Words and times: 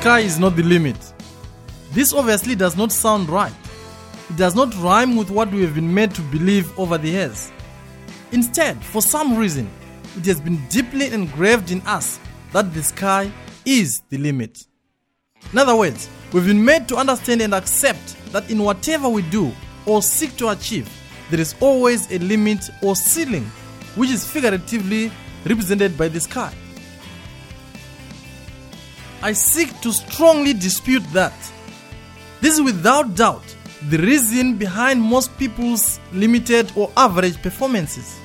sky 0.00 0.20
is 0.20 0.38
not 0.38 0.56
the 0.56 0.62
limit. 0.62 0.96
This 1.92 2.14
obviously 2.14 2.54
does 2.54 2.74
not 2.74 2.90
sound 2.90 3.28
right. 3.28 3.52
It 4.30 4.36
does 4.38 4.54
not 4.54 4.74
rhyme 4.76 5.14
with 5.14 5.28
what 5.28 5.52
we 5.52 5.60
have 5.60 5.74
been 5.74 5.92
made 5.92 6.14
to 6.14 6.22
believe 6.22 6.66
over 6.78 6.96
the 6.96 7.10
years. 7.10 7.52
Instead, 8.32 8.82
for 8.82 9.02
some 9.02 9.36
reason, 9.36 9.68
it 10.16 10.24
has 10.24 10.40
been 10.40 10.56
deeply 10.70 11.12
engraved 11.12 11.70
in 11.70 11.82
us 11.82 12.18
that 12.52 12.72
the 12.72 12.82
sky 12.82 13.30
is 13.66 14.00
the 14.08 14.16
limit. 14.16 14.64
In 15.52 15.58
other 15.58 15.76
words, 15.76 16.08
we've 16.32 16.46
been 16.46 16.64
made 16.64 16.88
to 16.88 16.96
understand 16.96 17.42
and 17.42 17.52
accept 17.52 18.16
that 18.32 18.50
in 18.50 18.62
whatever 18.62 19.06
we 19.06 19.20
do 19.20 19.52
or 19.84 20.00
seek 20.00 20.34
to 20.38 20.48
achieve, 20.48 20.88
there 21.30 21.40
is 21.40 21.54
always 21.60 22.10
a 22.10 22.18
limit 22.20 22.70
or 22.82 22.96
ceiling, 22.96 23.44
which 23.96 24.08
is 24.08 24.26
figuratively 24.26 25.12
represented 25.44 25.98
by 25.98 26.08
the 26.08 26.20
sky. 26.20 26.54
I 29.22 29.32
seek 29.32 29.80
to 29.82 29.92
strongly 29.92 30.54
dispute 30.54 31.02
that. 31.12 31.34
This 32.40 32.54
is 32.54 32.62
without 32.62 33.14
doubt 33.16 33.44
the 33.90 33.98
reason 33.98 34.56
behind 34.56 35.00
most 35.00 35.36
people's 35.38 36.00
limited 36.12 36.72
or 36.74 36.90
average 36.96 37.40
performances. 37.42 38.18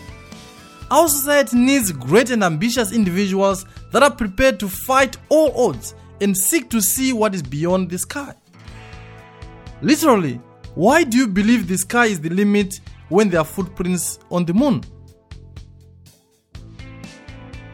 Our 0.90 1.10
society 1.10 1.58
needs 1.58 1.92
great 1.92 2.30
and 2.30 2.44
ambitious 2.44 2.94
individuals 2.94 3.66
that 3.92 4.04
are 4.04 4.12
prepared 4.12 4.60
to 4.62 4.70
fight 4.70 5.18
all 5.28 5.70
odds 5.70 5.96
and 6.22 6.38
seek 6.38 6.70
to 6.70 6.82
see 6.82 7.12
what 7.12 7.36
is 7.36 7.44
beyond 7.44 7.90
the 7.90 7.98
sky. 7.98 8.34
Literally, 9.82 10.40
why 10.76 11.04
do 11.04 11.18
you 11.18 11.28
believe 11.28 11.68
the 11.68 11.78
sky 11.78 12.06
is 12.06 12.22
the 12.22 12.30
limit 12.30 12.80
when 13.10 13.30
there 13.30 13.42
are 13.42 13.46
footprints 13.46 14.20
on 14.32 14.46
the 14.46 14.54
moon? 14.54 14.82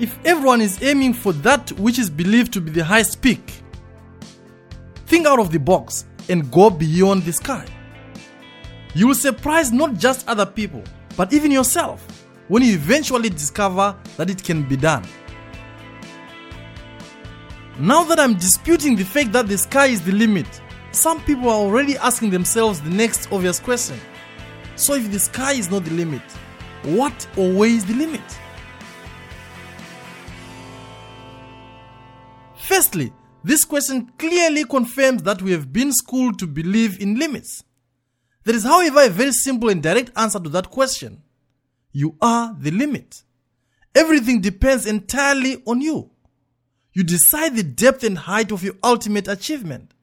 If 0.02 0.18
everyone 0.26 0.62
is 0.62 0.82
aiming 0.82 1.14
for 1.14 1.32
that 1.32 1.72
which 1.74 2.00
is 2.00 2.10
believed 2.10 2.52
to 2.54 2.60
be 2.60 2.72
the 2.72 2.84
highest 2.84 3.22
peak, 3.22 3.62
think 5.06 5.28
out 5.28 5.40
of 5.40 5.52
the 5.52 5.60
box 5.60 6.06
and 6.28 6.52
go 6.52 6.72
beyond 6.72 7.22
the 7.24 7.32
sky. 7.32 7.68
You 8.96 9.06
will 9.06 9.14
surprise 9.14 9.72
not 9.72 9.94
just 10.00 10.28
other 10.28 10.48
people, 10.48 10.82
but 11.16 11.32
even 11.32 11.52
yourself 11.52 12.26
when 12.48 12.64
you 12.64 12.74
eventually 12.74 13.30
discover 13.30 13.96
that 14.18 14.32
it 14.32 14.44
can 14.44 14.68
be 14.68 14.76
done. 14.76 15.06
Now 17.78 18.04
that 18.06 18.20
I'm 18.20 18.34
disputing 18.34 18.96
the 18.96 19.06
fact 19.06 19.32
that 19.34 19.48
the 19.48 19.58
sky 19.60 19.86
is 19.86 20.02
the 20.02 20.14
limit, 20.14 20.62
some 20.94 21.22
people 21.26 21.48
are 21.48 21.60
already 21.60 21.96
asking 21.98 22.32
themselves 22.32 22.82
the 22.82 22.90
next 22.90 23.32
obvious 23.32 23.60
question. 23.60 24.00
So, 24.78 24.96
if 24.96 25.12
the 25.12 25.20
sky 25.20 25.54
is 25.54 25.70
not 25.70 25.86
the 25.86 25.92
limit, 25.92 26.24
what 26.86 27.28
or 27.38 27.54
where 27.54 27.70
is 27.70 27.86
the 27.86 27.94
limit? 27.94 28.24
Firstly, 32.82 33.14
this 33.44 33.64
question 33.64 34.12
clearly 34.18 34.64
confirms 34.64 35.22
that 35.22 35.44
we 35.44 35.52
have 35.52 35.72
been 35.72 35.94
schooled 35.94 36.40
to 36.40 36.48
believe 36.48 37.00
in 37.00 37.14
limits. 37.14 37.64
There 38.44 38.56
is, 38.56 38.64
however, 38.64 39.04
a 39.04 39.10
very 39.10 39.34
simple 39.34 39.70
and 39.70 39.84
direct 39.84 40.10
answer 40.16 40.40
to 40.40 40.50
that 40.50 40.72
question. 40.72 41.22
You 41.92 42.18
are 42.20 42.56
the 42.60 42.72
limit. 42.72 43.22
Everything 43.94 44.42
depends 44.42 44.88
entirely 44.88 45.62
on 45.68 45.82
you. 45.82 46.10
You 46.94 47.04
decide 47.04 47.56
the 47.56 47.62
depth 47.62 48.04
and 48.04 48.18
height 48.18 48.52
of 48.52 48.64
your 48.64 48.74
ultimate 48.84 49.28
achievement. 49.28 49.94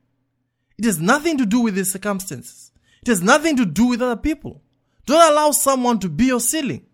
It 0.79 0.85
has 0.85 1.01
nothing 1.01 1.37
to 1.39 1.47
do 1.47 1.59
with 1.59 1.75
the 1.75 1.85
circumstances. 1.85 2.71
It 3.03 3.09
has 3.09 3.21
nothing 3.21 3.57
to 3.57 3.67
do 3.67 3.87
with 3.87 4.03
other 4.03 4.21
people. 4.21 4.63
Don't 5.05 5.33
allow 5.33 5.51
someone 5.51 5.99
to 5.99 6.09
be 6.09 6.27
your 6.27 6.39
ceiling. 6.39 6.87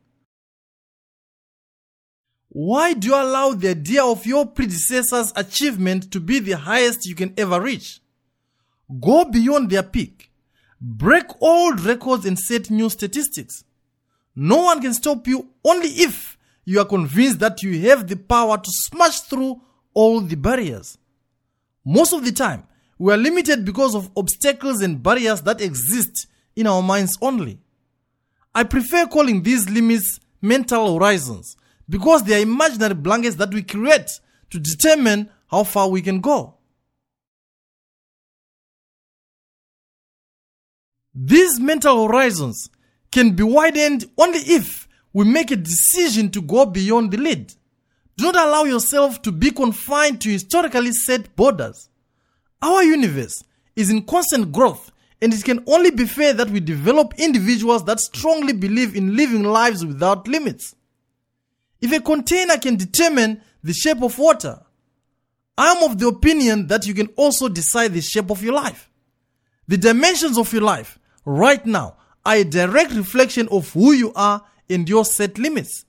Why 2.55 2.93
do 2.93 3.09
you 3.09 3.15
allow 3.17 3.51
the 3.51 3.71
idea 3.71 4.05
of 4.05 4.27
your 4.27 4.47
predecessor's 4.47 5.33
achievement 5.35 6.13
to 6.13 6.21
be 6.21 6.39
the 6.39 6.53
highest 6.53 7.05
you 7.05 7.17
can 7.17 7.35
ever 7.37 7.61
reach? 7.61 8.01
Go 9.01 9.25
beyond 9.25 9.71
their 9.71 9.83
peak. 9.83 10.31
Break 10.81 11.25
old 11.43 11.81
records 11.81 12.25
and 12.27 12.39
set 12.39 12.71
new 12.71 12.89
statistics. 12.91 13.65
No 14.37 14.67
one 14.67 14.81
can 14.81 14.95
stop 14.95 15.27
you 15.27 15.49
only 15.65 15.89
if 15.89 16.39
you 16.65 16.79
are 16.79 16.85
convinced 16.85 17.41
that 17.41 17.65
you 17.65 17.89
have 17.91 18.07
the 18.07 18.15
power 18.15 18.57
to 18.57 18.71
smash 18.71 19.23
through 19.23 19.61
all 19.93 20.21
the 20.21 20.37
barriers. 20.37 20.97
Most 21.85 22.13
of 22.13 22.25
the 22.25 22.31
time, 22.31 22.69
we 23.01 23.13
are 23.13 23.17
limited 23.17 23.65
because 23.65 23.97
of 23.97 24.11
obstacles 24.17 24.81
and 24.81 25.03
barriers 25.03 25.41
that 25.41 25.61
exist 25.61 26.29
in 26.55 26.69
our 26.69 26.83
minds 26.85 27.19
only. 27.21 27.59
I 28.55 28.63
prefer 28.63 29.09
calling 29.09 29.43
these 29.43 29.69
limits 29.69 30.21
mental 30.41 30.95
horizons 30.95 31.57
because 31.89 32.25
they 32.25 32.37
are 32.37 32.43
imaginary 32.43 32.95
blankets 32.95 33.37
that 33.37 33.53
we 33.53 33.63
create 33.63 34.21
to 34.51 34.59
determine 34.59 35.31
how 35.49 35.65
far 35.65 35.89
we 35.89 36.03
can 36.03 36.21
go. 36.21 36.55
These 41.15 41.61
mental 41.61 42.07
horizons 42.07 42.69
can 43.13 43.37
be 43.37 43.45
widened 43.45 44.07
only 44.19 44.41
if 44.41 44.89
we 45.13 45.25
make 45.25 45.53
a 45.53 45.57
decision 45.57 46.31
to 46.31 46.43
go 46.43 46.67
beyond 46.67 47.13
the 47.13 47.19
lead. 47.19 47.53
Do 48.17 48.25
not 48.25 48.37
allow 48.37 48.65
yourself 48.65 49.23
to 49.23 49.33
be 49.33 49.51
confined 49.51 50.21
to 50.23 50.31
historically 50.31 50.93
set 50.93 51.35
borders. 51.37 51.89
Our 52.61 52.83
universe 52.83 53.45
is 53.77 53.91
in 53.91 54.07
constant 54.07 54.53
growth, 54.53 54.91
and 55.21 55.33
it 55.33 55.45
can 55.45 55.63
only 55.67 55.91
be 55.91 56.07
fair 56.07 56.33
that 56.33 56.51
we 56.51 56.61
develop 56.61 57.15
individuals 57.19 57.85
that 57.85 58.01
strongly 58.01 58.53
believe 58.53 58.97
in 58.97 59.17
living 59.17 59.45
lives 59.45 59.85
without 59.85 60.27
limits. 60.27 60.75
If 61.85 61.93
a 61.93 62.01
container 62.01 62.57
can 62.57 62.77
determine 62.77 63.43
the 63.63 63.75
shape 63.75 64.01
of 64.03 64.19
water, 64.19 64.59
I 65.59 65.73
am 65.73 65.83
of 65.83 65.99
the 65.99 66.09
opinion 66.09 66.69
that 66.69 66.87
you 66.87 66.95
can 66.95 67.09
also 67.09 67.47
decide 67.51 67.93
the 67.93 68.01
shape 68.01 68.31
of 68.31 68.43
your 68.43 68.55
life. 68.55 68.89
The 69.69 69.77
dimensions 69.77 70.39
of 70.39 70.51
your 70.51 70.63
life 70.63 70.99
right 71.27 71.65
now 71.67 71.99
are 72.25 72.37
a 72.37 72.45
direct 72.45 72.93
reflection 72.93 73.51
of 73.51 73.71
who 73.75 73.93
you 73.93 74.15
are 74.15 74.43
and 74.71 74.89
your 74.89 75.05
set 75.05 75.37
limits. 75.37 75.85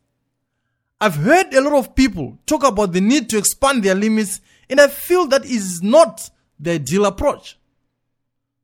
I've 0.99 1.15
heard 1.15 1.53
a 1.53 1.61
lot 1.61 1.79
of 1.79 1.95
people 1.95 2.39
talk 2.45 2.65
about 2.65 2.91
the 2.91 2.99
need 2.99 3.29
to 3.29 3.37
expand 3.37 3.81
their 3.81 3.95
limits, 3.95 4.41
and 4.69 4.81
I 4.81 4.89
feel 4.89 5.27
that 5.27 5.45
is 5.45 5.79
not 5.81 6.29
the 6.59 6.71
ideal 6.71 7.05
approach. 7.05 7.57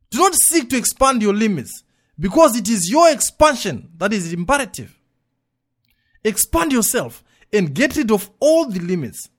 Do 0.09 0.17
not 0.17 0.33
seek 0.35 0.69
to 0.71 0.77
expand 0.77 1.21
your 1.21 1.33
limits 1.33 1.85
because 2.19 2.57
it 2.57 2.67
is 2.67 2.89
your 2.89 3.09
expansion 3.09 3.91
that 3.99 4.11
is 4.11 4.33
imperative. 4.33 4.97
Expand 6.23 6.71
yourself 6.71 7.23
and 7.51 7.73
get 7.73 7.95
rid 7.95 8.11
of 8.11 8.29
all 8.39 8.69
the 8.69 8.79
limits. 8.79 9.29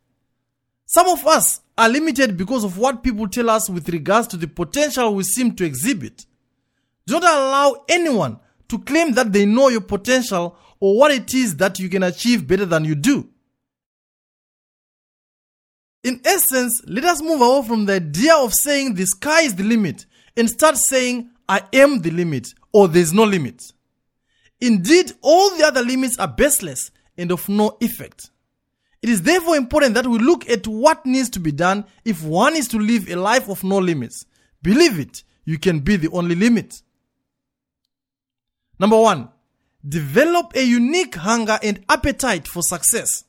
Some 0.87 1.09
of 1.09 1.26
us 1.26 1.60
are 1.78 1.88
limited 1.88 2.37
because 2.37 2.65
of 2.65 2.76
what 2.76 3.03
people 3.03 3.26
tell 3.28 3.48
us 3.48 3.70
with 3.70 3.88
regards 3.88 4.28
to 4.28 4.37
the 4.37 4.48
potential 4.48 5.15
we 5.15 5.22
seem 5.22 5.54
to 5.56 5.65
exhibit. 5.65 6.26
Do 7.06 7.15
not 7.15 7.25
allow 7.25 7.84
anyone 7.88 8.38
to 8.69 8.78
claim 8.78 9.12
that 9.12 9.32
they 9.32 9.47
know 9.47 9.69
your 9.69 9.81
potential 9.81 10.56
or 10.81 10.98
what 10.98 11.12
it 11.12 11.32
is 11.34 11.56
that 11.56 11.78
you 11.78 11.88
can 11.88 12.03
achieve 12.03 12.47
better 12.47 12.66
than 12.66 12.84
you 12.84 12.94
do. 12.94 13.28
In 16.04 16.20
essence, 16.25 16.82
let 16.87 17.04
us 17.04 17.22
move 17.22 17.41
away 17.41 17.66
from 17.66 17.87
the 17.87 17.94
idea 17.94 18.34
of 18.34 18.53
saying 18.53 18.94
the 18.94 19.06
sky 19.06 19.43
is 19.43 19.54
the 19.54 19.62
limit 19.62 20.06
and 20.37 20.50
start 20.50 20.76
saying, 20.76 21.31
I 21.49 21.62
am 21.72 22.00
the 22.00 22.10
limit 22.10 22.49
or 22.72 22.88
there 22.88 23.03
is 23.03 23.12
no 23.12 23.25
limit. 23.25 23.62
Indeed, 24.62 25.12
all 25.23 25.50
the 25.56 25.65
other 25.65 25.83
limits 25.83 26.17
are 26.21 26.28
baseless 26.28 26.93
and 27.19 27.33
of 27.33 27.49
no 27.49 27.77
effect. 27.81 28.31
It 29.03 29.09
is 29.09 29.23
therefore 29.23 29.56
important 29.56 29.94
that 29.94 30.06
we 30.06 30.20
look 30.20 30.49
at 30.49 30.69
what 30.69 31.05
needs 31.05 31.29
to 31.31 31.41
be 31.41 31.50
done 31.50 31.85
if 32.05 32.23
one 32.23 32.55
is 32.55 32.69
to 32.69 32.79
live 32.79 33.11
a 33.11 33.17
life 33.17 33.49
of 33.49 33.64
no 33.64 33.79
limits. 33.79 34.25
Believe 34.62 35.00
it, 35.00 35.25
you 35.44 35.59
can 35.59 35.81
be 35.81 35.97
the 35.97 36.11
only 36.11 36.37
limit. 36.37 36.81
Number 38.79 38.97
one, 39.00 39.31
develop 39.87 40.55
a 40.55 40.62
unique 40.62 41.17
hunger 41.17 41.58
and 41.61 41.85
appetite 41.88 42.47
for 42.47 42.62
success. 42.62 43.25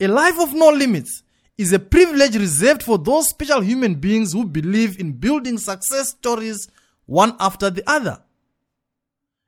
A 0.00 0.08
life 0.08 0.40
of 0.40 0.54
no 0.54 0.70
limits 0.70 1.22
is 1.56 1.72
a 1.72 1.78
privilege 1.78 2.34
reserved 2.34 2.82
for 2.82 2.98
those 2.98 3.28
special 3.28 3.60
human 3.60 3.94
beings 3.94 4.32
who 4.32 4.44
believe 4.44 4.98
in 4.98 5.12
building 5.12 5.56
success 5.56 6.08
stories 6.08 6.66
one 7.06 7.36
after 7.38 7.70
the 7.70 7.88
other. 7.88 8.20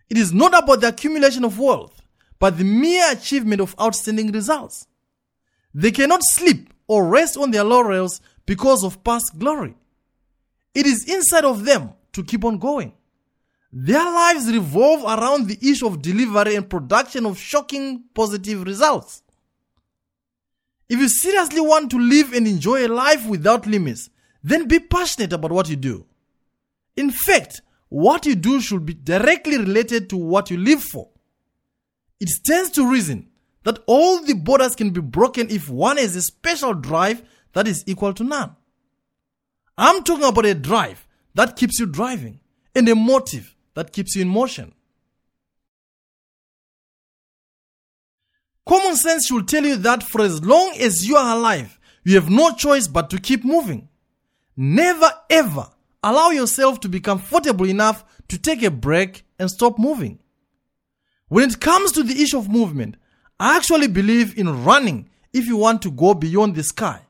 It 0.08 0.19
is 0.19 0.32
not 0.32 0.56
about 0.56 0.81
the 0.81 0.88
accumulation 0.88 1.44
of 1.44 1.58
wealth, 1.58 2.00
but 2.38 2.58
the 2.58 2.64
mere 2.64 3.12
achievement 3.12 3.61
of 3.61 3.75
outstanding 3.81 4.31
results. 4.31 4.87
They 5.75 5.91
cannot 5.91 6.20
sleep 6.23 6.73
or 6.87 7.06
rest 7.06 7.37
on 7.37 7.50
their 7.50 7.64
laurels 7.64 8.20
because 8.47 8.85
of 8.85 9.03
past 9.03 9.38
glory. 9.38 9.75
It 10.75 10.87
is 10.87 11.08
inside 11.08 11.44
of 11.44 11.64
them 11.64 11.91
to 12.12 12.23
keep 12.23 12.44
on 12.44 12.58
going. 12.58 12.93
Their 13.73 14.05
lives 14.05 14.50
revolve 14.50 15.03
around 15.03 15.49
the 15.49 15.58
issue 15.61 15.87
of 15.87 16.00
delivery 16.00 16.55
and 16.55 16.69
production 16.69 17.26
of 17.26 17.38
shocking 17.38 18.05
positive 18.14 18.64
results. 18.64 19.23
If 20.88 21.00
you 21.00 21.08
seriously 21.08 21.61
want 21.61 21.91
to 21.91 21.99
live 21.99 22.32
and 22.32 22.47
enjoy 22.47 22.87
a 22.87 22.88
life 22.88 23.26
without 23.26 23.67
limits, 23.67 24.08
then 24.43 24.69
be 24.69 24.79
passionate 24.79 25.32
about 25.32 25.50
what 25.50 25.69
you 25.69 25.76
do. 25.76 26.06
In 26.97 27.11
fact, 27.11 27.61
what 27.88 28.26
you 28.26 28.34
do 28.34 28.60
should 28.60 28.84
be 28.84 28.94
directly 28.94 29.58
related 29.58 30.10
to 30.10 30.16
what 30.16 30.50
you 30.50 30.56
live 30.56 30.82
for. 30.82 31.08
It 32.20 32.28
stands 32.28 32.70
to 32.70 32.90
reason 32.90 33.28
that 33.64 33.78
all 33.86 34.22
the 34.22 34.34
borders 34.34 34.74
can 34.74 34.90
be 34.90 35.00
broken 35.00 35.50
if 35.50 35.68
one 35.68 35.96
has 35.96 36.16
a 36.16 36.22
special 36.22 36.74
drive 36.74 37.22
that 37.52 37.68
is 37.68 37.84
equal 37.86 38.14
to 38.14 38.24
none. 38.24 38.56
I'm 39.78 40.02
talking 40.02 40.24
about 40.24 40.46
a 40.46 40.54
drive 40.54 41.06
that 41.34 41.56
keeps 41.56 41.78
you 41.78 41.86
driving 41.86 42.40
and 42.74 42.88
a 42.88 42.94
motive 42.94 43.54
that 43.74 43.92
keeps 43.92 44.16
you 44.16 44.22
in 44.22 44.28
motion. 44.28 44.72
Common 48.66 48.96
sense 48.96 49.26
should 49.26 49.46
tell 49.46 49.64
you 49.64 49.76
that 49.76 50.02
for 50.02 50.22
as 50.22 50.44
long 50.44 50.74
as 50.80 51.06
you 51.06 51.16
are 51.16 51.36
alive, 51.36 51.78
you 52.04 52.14
have 52.16 52.30
no 52.30 52.52
choice 52.52 52.88
but 52.88 53.10
to 53.10 53.20
keep 53.20 53.44
moving. 53.44 53.88
Never 54.56 55.10
ever 55.30 55.68
allow 56.02 56.31
yourself 56.31 56.81
to 56.81 56.88
be 56.88 57.00
comfortable 57.00 57.69
enough 57.69 58.04
to 58.28 58.38
take 58.38 58.62
a 58.62 58.70
break 58.70 59.25
and 59.38 59.50
stop 59.50 59.78
moving. 59.78 60.19
When 61.28 61.48
it 61.48 61.60
comes 61.60 61.93
to 61.93 62.02
the 62.02 62.22
issue 62.22 62.38
of 62.38 62.48
movement, 62.48 62.96
I 63.38 63.56
actually 63.56 63.88
believe 63.88 64.38
in 64.38 64.64
running 64.64 65.10
if 65.32 65.46
you 65.46 65.56
want 65.56 65.82
to 65.82 65.90
go 65.90 66.14
beyond 66.14 66.54
the 66.54 66.62
sky, 66.62 67.00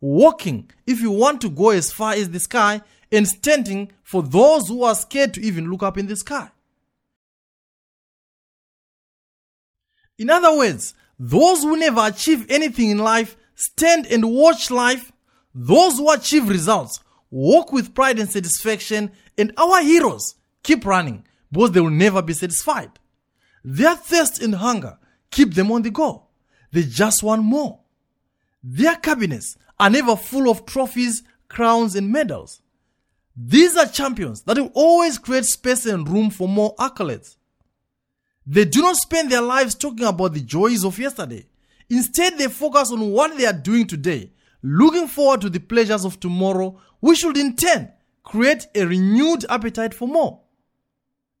walking 0.00 0.70
if 0.86 1.00
you 1.00 1.10
want 1.10 1.40
to 1.42 1.50
go 1.50 1.70
as 1.70 1.92
far 1.92 2.14
as 2.14 2.30
the 2.30 2.40
sky, 2.40 2.80
and 3.12 3.28
standing 3.28 3.92
for 4.02 4.22
those 4.22 4.66
who 4.68 4.82
are 4.82 4.94
scared 4.94 5.34
to 5.34 5.40
even 5.40 5.70
look 5.70 5.82
up 5.82 5.96
in 5.96 6.06
the 6.06 6.16
sky. 6.16 6.50
In 10.18 10.30
other 10.30 10.56
words, 10.56 10.94
those 11.18 11.62
who 11.62 11.76
never 11.76 12.06
achieve 12.06 12.46
anything 12.48 12.90
in 12.90 12.98
life 12.98 13.36
stand 13.54 14.06
and 14.06 14.32
watch 14.32 14.70
life. 14.70 15.12
Those 15.54 15.98
who 15.98 16.10
achieve 16.10 16.48
results 16.48 17.00
walk 17.30 17.72
with 17.72 17.94
pride 17.94 18.18
and 18.18 18.30
satisfaction, 18.30 19.10
and 19.36 19.52
our 19.56 19.82
heroes 19.82 20.34
keep 20.62 20.84
running 20.84 21.24
because 21.50 21.72
they 21.72 21.80
will 21.80 21.90
never 21.90 22.22
be 22.22 22.32
satisfied. 22.32 22.90
Their 23.64 23.96
thirst 23.96 24.40
and 24.40 24.54
hunger 24.54 24.98
keep 25.30 25.54
them 25.54 25.72
on 25.72 25.82
the 25.82 25.90
go. 25.90 26.26
They 26.72 26.82
just 26.82 27.22
want 27.22 27.42
more. 27.42 27.80
Their 28.62 28.96
cabinets 28.96 29.56
are 29.78 29.90
never 29.90 30.16
full 30.16 30.50
of 30.50 30.66
trophies, 30.66 31.22
crowns, 31.48 31.94
and 31.94 32.10
medals. 32.10 32.62
These 33.36 33.76
are 33.76 33.86
champions 33.86 34.42
that 34.42 34.56
will 34.56 34.72
always 34.74 35.18
create 35.18 35.44
space 35.44 35.84
and 35.86 36.08
room 36.08 36.30
for 36.30 36.48
more 36.48 36.74
accolades. 36.76 37.36
They 38.46 38.64
do 38.64 38.80
not 38.80 38.96
spend 38.96 39.30
their 39.30 39.42
lives 39.42 39.74
talking 39.74 40.06
about 40.06 40.32
the 40.32 40.40
joys 40.40 40.84
of 40.84 40.98
yesterday. 40.98 41.46
Instead, 41.90 42.38
they 42.38 42.48
focus 42.48 42.90
on 42.90 43.10
what 43.10 43.36
they 43.36 43.44
are 43.44 43.52
doing 43.52 43.86
today, 43.86 44.32
looking 44.62 45.08
forward 45.08 45.40
to 45.42 45.50
the 45.50 45.60
pleasures 45.60 46.04
of 46.04 46.20
tomorrow, 46.20 46.80
we 47.00 47.14
should 47.14 47.36
in 47.36 47.56
turn 47.56 47.92
create 48.22 48.66
a 48.74 48.84
renewed 48.84 49.44
appetite 49.48 49.94
for 49.94 50.08
more. 50.08 50.40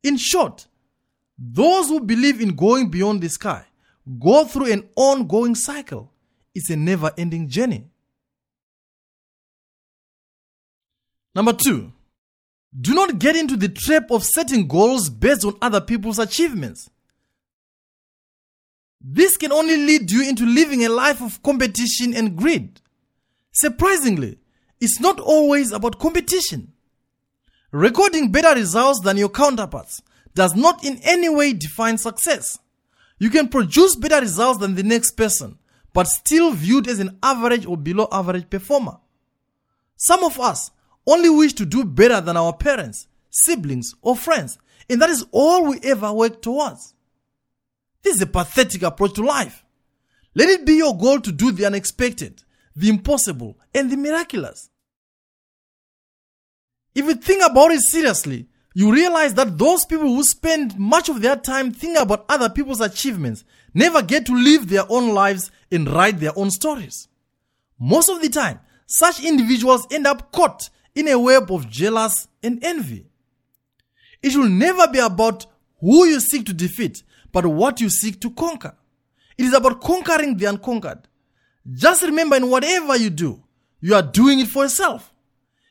In 0.02 0.16
short, 0.16 0.66
those 1.38 1.88
who 1.88 2.00
believe 2.00 2.40
in 2.40 2.54
going 2.54 2.90
beyond 2.90 3.20
the 3.20 3.28
sky 3.28 3.64
go 4.20 4.44
through 4.44 4.72
an 4.72 4.88
ongoing 4.94 5.54
cycle. 5.54 6.12
It's 6.54 6.70
a 6.70 6.76
never 6.76 7.10
ending 7.18 7.48
journey. 7.48 7.90
Number 11.34 11.52
two, 11.52 11.92
do 12.78 12.94
not 12.94 13.18
get 13.18 13.36
into 13.36 13.56
the 13.56 13.68
trap 13.68 14.10
of 14.10 14.24
setting 14.24 14.66
goals 14.66 15.10
based 15.10 15.44
on 15.44 15.54
other 15.60 15.80
people's 15.80 16.18
achievements. 16.18 16.88
This 19.00 19.36
can 19.36 19.52
only 19.52 19.76
lead 19.76 20.10
you 20.10 20.26
into 20.26 20.46
living 20.46 20.84
a 20.84 20.88
life 20.88 21.20
of 21.22 21.42
competition 21.42 22.14
and 22.14 22.36
greed. 22.36 22.80
Surprisingly, 23.56 24.38
it's 24.82 25.00
not 25.00 25.18
always 25.18 25.72
about 25.72 25.98
competition. 25.98 26.74
Recording 27.72 28.30
better 28.30 28.54
results 28.54 29.00
than 29.00 29.16
your 29.16 29.30
counterparts 29.30 30.02
does 30.34 30.54
not 30.54 30.84
in 30.84 31.00
any 31.02 31.30
way 31.30 31.54
define 31.54 31.96
success. 31.96 32.58
You 33.18 33.30
can 33.30 33.48
produce 33.48 33.96
better 33.96 34.20
results 34.20 34.60
than 34.60 34.74
the 34.74 34.82
next 34.82 35.12
person, 35.12 35.56
but 35.94 36.06
still 36.06 36.52
viewed 36.52 36.86
as 36.86 36.98
an 36.98 37.18
average 37.22 37.64
or 37.64 37.78
below 37.78 38.08
average 38.12 38.50
performer. 38.50 38.98
Some 39.96 40.22
of 40.22 40.38
us 40.38 40.70
only 41.06 41.30
wish 41.30 41.54
to 41.54 41.64
do 41.64 41.82
better 41.82 42.20
than 42.20 42.36
our 42.36 42.52
parents, 42.52 43.08
siblings, 43.30 43.94
or 44.02 44.16
friends, 44.16 44.58
and 44.90 45.00
that 45.00 45.08
is 45.08 45.24
all 45.32 45.64
we 45.64 45.80
ever 45.82 46.12
work 46.12 46.42
towards. 46.42 46.92
This 48.02 48.16
is 48.16 48.20
a 48.20 48.26
pathetic 48.26 48.82
approach 48.82 49.14
to 49.14 49.24
life. 49.24 49.64
Let 50.34 50.50
it 50.50 50.66
be 50.66 50.74
your 50.74 50.94
goal 50.94 51.20
to 51.20 51.32
do 51.32 51.52
the 51.52 51.64
unexpected, 51.64 52.42
the 52.76 52.90
impossible, 52.90 53.58
and 53.74 53.90
the 53.90 53.96
miraculous. 53.96 54.68
If 56.94 57.06
you 57.06 57.14
think 57.14 57.42
about 57.44 57.72
it 57.72 57.80
seriously, 57.80 58.46
you 58.74 58.92
realize 58.92 59.32
that 59.34 59.56
those 59.56 59.86
people 59.86 60.06
who 60.06 60.22
spend 60.22 60.78
much 60.78 61.08
of 61.08 61.22
their 61.22 61.36
time 61.36 61.72
thinking 61.72 61.96
about 61.96 62.26
other 62.28 62.50
people's 62.50 62.82
achievements 62.82 63.42
never 63.72 64.02
get 64.02 64.26
to 64.26 64.34
live 64.34 64.68
their 64.68 64.84
own 64.90 65.14
lives 65.14 65.50
and 65.72 65.90
write 65.90 66.20
their 66.20 66.38
own 66.38 66.50
stories. 66.50 67.08
Most 67.78 68.10
of 68.10 68.20
the 68.20 68.28
time, 68.28 68.60
such 68.86 69.24
individuals 69.24 69.86
end 69.90 70.06
up 70.06 70.30
caught 70.30 70.68
in 70.94 71.08
a 71.08 71.18
web 71.18 71.50
of 71.50 71.68
jealousy 71.68 72.28
and 72.42 72.62
envy. 72.62 73.06
It 74.22 74.36
will 74.36 74.48
never 74.48 74.88
be 74.88 74.98
about 74.98 75.46
who 75.80 76.04
you 76.06 76.20
seek 76.20 76.46
to 76.46 76.54
defeat, 76.54 77.02
but 77.32 77.46
what 77.46 77.80
you 77.80 77.88
seek 77.88 78.20
to 78.20 78.30
conquer. 78.30 78.76
It 79.38 79.44
is 79.44 79.54
about 79.54 79.80
conquering 79.80 80.36
the 80.36 80.46
unconquered. 80.46 81.08
Just 81.72 82.02
remember 82.02 82.36
in 82.36 82.48
whatever 82.48 82.96
you 82.96 83.10
do, 83.10 83.42
you 83.80 83.94
are 83.94 84.02
doing 84.02 84.40
it 84.40 84.48
for 84.48 84.64
yourself. 84.64 85.12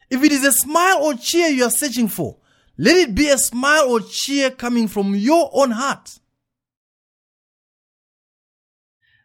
If 0.10 0.24
it 0.24 0.32
is 0.32 0.46
a 0.46 0.52
smile 0.52 1.04
or 1.04 1.14
cheer 1.14 1.48
you 1.48 1.64
are 1.64 1.72
searching 1.72 2.08
for, 2.08 2.38
let 2.78 2.98
it 2.98 3.16
be 3.16 3.30
a 3.30 3.38
smile 3.38 3.90
or 3.90 4.02
cheer 4.02 4.52
coming 4.52 4.88
from 4.88 5.16
your 5.16 5.50
own 5.54 5.72
heart. 5.72 6.20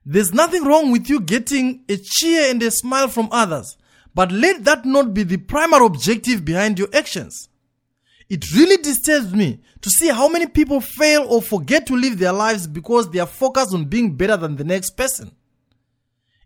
There's 0.04 0.32
nothing 0.32 0.64
wrong 0.64 0.92
with 0.92 1.10
you 1.10 1.20
getting 1.20 1.84
a 1.88 1.96
cheer 1.96 2.50
and 2.50 2.62
a 2.62 2.70
smile 2.70 3.08
from 3.08 3.28
others, 3.30 3.76
but 4.14 4.32
let 4.32 4.64
that 4.64 4.84
not 4.84 5.12
be 5.12 5.24
the 5.24 5.36
primary 5.36 5.84
objective 5.86 6.44
behind 6.44 6.78
your 6.78 6.88
actions. 6.94 7.48
It 8.28 8.52
really 8.52 8.76
disturbs 8.76 9.34
me 9.34 9.60
to 9.80 9.90
see 9.90 10.08
how 10.08 10.28
many 10.28 10.46
people 10.46 10.80
fail 10.80 11.26
or 11.28 11.42
forget 11.42 11.86
to 11.88 11.96
live 11.96 12.18
their 12.18 12.32
lives 12.32 12.66
because 12.66 13.10
they 13.10 13.18
are 13.18 13.26
focused 13.26 13.74
on 13.74 13.86
being 13.86 14.14
better 14.16 14.36
than 14.36 14.56
the 14.56 14.64
next 14.64 14.96
person. 14.96 15.32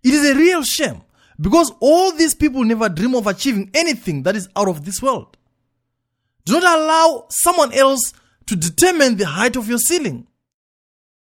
It 0.04 0.12
is 0.12 0.30
a 0.30 0.38
real 0.38 0.62
shame 0.62 1.00
because 1.40 1.72
all 1.80 2.12
these 2.12 2.34
people 2.34 2.62
never 2.62 2.88
dream 2.90 3.14
of 3.14 3.26
achieving 3.26 3.70
anything 3.74 4.22
that 4.24 4.36
is 4.36 4.48
out 4.54 4.68
of 4.68 4.84
this 4.84 5.02
world. 5.02 5.36
Do 6.44 6.60
not 6.60 6.78
allow 6.78 7.26
someone 7.30 7.72
else 7.72 8.12
to 8.46 8.54
determine 8.54 9.16
the 9.16 9.26
height 9.26 9.56
of 9.56 9.66
your 9.66 9.78
ceiling. 9.78 10.26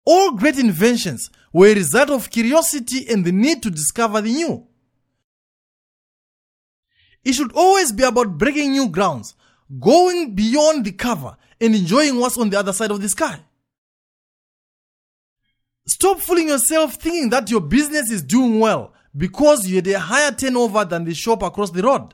All 0.06 0.34
great 0.34 0.60
inventions 0.60 1.32
were 1.54 1.68
a 1.68 1.76
result 1.76 2.10
of 2.10 2.30
curiosity 2.30 3.08
and 3.10 3.24
the 3.24 3.32
need 3.32 3.64
to 3.64 3.72
discover 3.72 4.20
the 4.20 4.34
new. 4.34 4.68
It 7.24 7.34
should 7.34 7.54
always 7.54 7.94
be 7.94 8.04
about 8.04 8.38
breaking 8.38 8.72
new 8.72 8.90
grounds, 8.90 9.34
going 9.80 10.36
beyond 10.36 10.84
the 10.84 10.92
cover, 10.92 11.38
and 11.62 11.74
enjoying 11.74 12.20
what's 12.20 12.38
on 12.38 12.50
the 12.50 12.60
other 12.60 12.74
side 12.74 12.92
of 12.92 13.02
the 13.02 13.08
sky. 13.08 13.40
Stop 15.86 16.20
fooling 16.20 16.48
yourself 16.48 16.96
thinking 16.96 17.30
that 17.30 17.52
your 17.52 17.62
business 17.62 18.10
is 18.10 18.24
doing 18.24 18.60
well 18.60 18.94
because 19.16 19.68
you 19.68 19.76
had 19.76 19.88
a 19.88 20.00
higher 20.00 20.32
turnover 20.32 20.86
than 20.86 21.04
the 21.04 21.14
shop 21.14 21.44
across 21.44 21.72
the 21.72 21.84
road. 21.84 22.14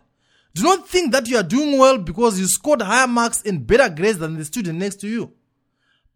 Do 0.55 0.63
not 0.63 0.89
think 0.89 1.11
that 1.11 1.27
you 1.27 1.37
are 1.37 1.43
doing 1.43 1.77
well 1.77 1.97
because 1.97 2.39
you 2.39 2.47
scored 2.47 2.81
higher 2.81 3.07
marks 3.07 3.43
and 3.43 3.65
better 3.65 3.87
grades 3.93 4.17
than 4.17 4.37
the 4.37 4.45
student 4.45 4.79
next 4.79 4.97
to 5.01 5.07
you. 5.07 5.33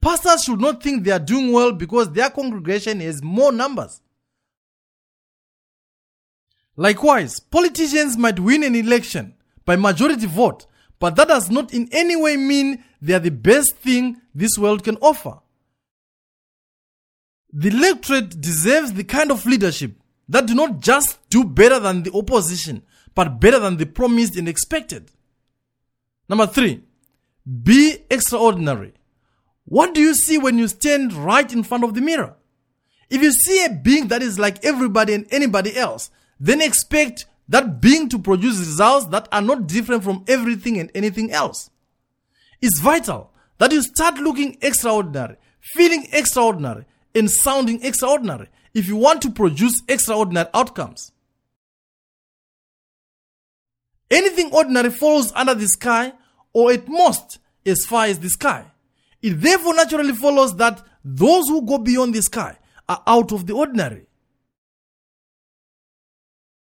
Pastors 0.02 0.44
should 0.44 0.60
not 0.60 0.82
think 0.82 1.04
they 1.04 1.12
are 1.12 1.20
doing 1.20 1.52
well 1.54 1.72
because 1.72 2.12
their 2.12 2.30
congregation 2.30 3.00
has 3.00 3.24
more 3.24 3.52
numbers. 3.52 4.02
Likewise, 6.76 7.40
politicians 7.40 8.18
might 8.18 8.40
win 8.40 8.64
an 8.64 8.76
election 8.76 9.36
by 9.64 9.76
majority 9.76 10.26
vote, 10.26 10.66
but 11.00 11.16
that 11.16 11.28
does 11.28 11.52
not 11.52 11.72
in 11.72 11.88
any 11.92 12.16
way 12.16 12.36
mean 12.36 12.84
they 13.02 13.14
are 13.14 13.20
the 13.20 13.30
best 13.30 13.78
thing 13.78 14.20
this 14.34 14.58
world 14.58 14.84
can 14.84 14.98
offer. 14.98 15.40
The 17.54 17.70
electorate 17.70 18.42
deserves 18.42 18.94
the 18.94 19.04
kind 19.04 19.32
of 19.32 19.46
leadership 19.46 19.94
that 20.28 20.48
do 20.48 20.56
not 20.56 20.80
just 20.80 21.20
do 21.30 21.44
better 21.44 21.80
than 21.80 22.02
the 22.02 22.12
opposition, 22.14 22.82
but 23.14 23.40
better 23.40 23.60
than 23.60 23.78
the 23.78 23.86
promised 23.86 24.36
and 24.36 24.50
expected. 24.50 25.12
Number 26.28 26.48
three, 26.48 26.82
be 27.64 27.98
extraordinary. 28.10 28.94
What 29.66 29.94
do 29.94 30.02
you 30.02 30.16
see 30.16 30.38
when 30.38 30.58
you 30.58 30.68
stand 30.68 31.14
right 31.14 31.52
in 31.52 31.64
front 31.64 31.84
of 31.84 31.94
the 31.94 32.02
mirror? 32.02 32.36
If 33.10 33.22
you 33.22 33.32
see 33.32 33.64
a 33.66 33.70
being 33.70 34.08
that 34.08 34.24
is 34.24 34.40
like 34.40 34.66
everybody 34.66 35.14
and 35.14 35.28
anybody 35.30 35.78
else, 35.78 36.10
then 36.40 36.62
expect 36.62 37.26
that 37.48 37.80
being 37.80 38.10
to 38.10 38.18
produce 38.18 38.58
results 38.58 39.06
that 39.08 39.28
are 39.32 39.42
not 39.42 39.68
different 39.68 40.04
from 40.04 40.26
everything 40.28 40.80
and 40.80 40.90
anything 40.96 41.32
else. 41.32 41.70
It's 42.62 42.80
vital 42.80 43.32
that 43.60 43.72
you 43.72 43.84
start 43.84 44.16
looking 44.16 44.58
extraordinary, 44.62 45.36
feeling 45.62 46.08
extraordinary, 46.12 46.86
and 47.16 47.30
sounding 47.30 47.84
extraordinary 47.84 48.50
if 48.74 48.88
you 48.88 48.96
want 48.96 49.22
to 49.22 49.32
produce 49.32 49.82
extraordinary 49.88 50.48
outcomes. 50.54 51.12
Anything 54.10 54.52
ordinary 54.52 54.90
falls 54.90 55.32
under 55.34 55.56
the 55.56 55.68
sky, 55.68 56.14
or 56.54 56.72
at 56.72 56.88
most 56.88 57.40
as 57.66 57.86
far 57.86 58.06
as 58.06 58.20
the 58.20 58.30
sky. 58.30 58.66
It 59.22 59.42
therefore 59.42 59.76
naturally 59.76 60.14
follows 60.14 60.56
that 60.58 60.84
those 61.04 61.48
who 61.48 61.66
go 61.66 61.78
beyond 61.78 62.14
the 62.14 62.22
sky 62.22 62.58
are 62.88 63.02
out 63.08 63.32
of 63.32 63.48
the 63.48 63.54
ordinary. 63.54 64.06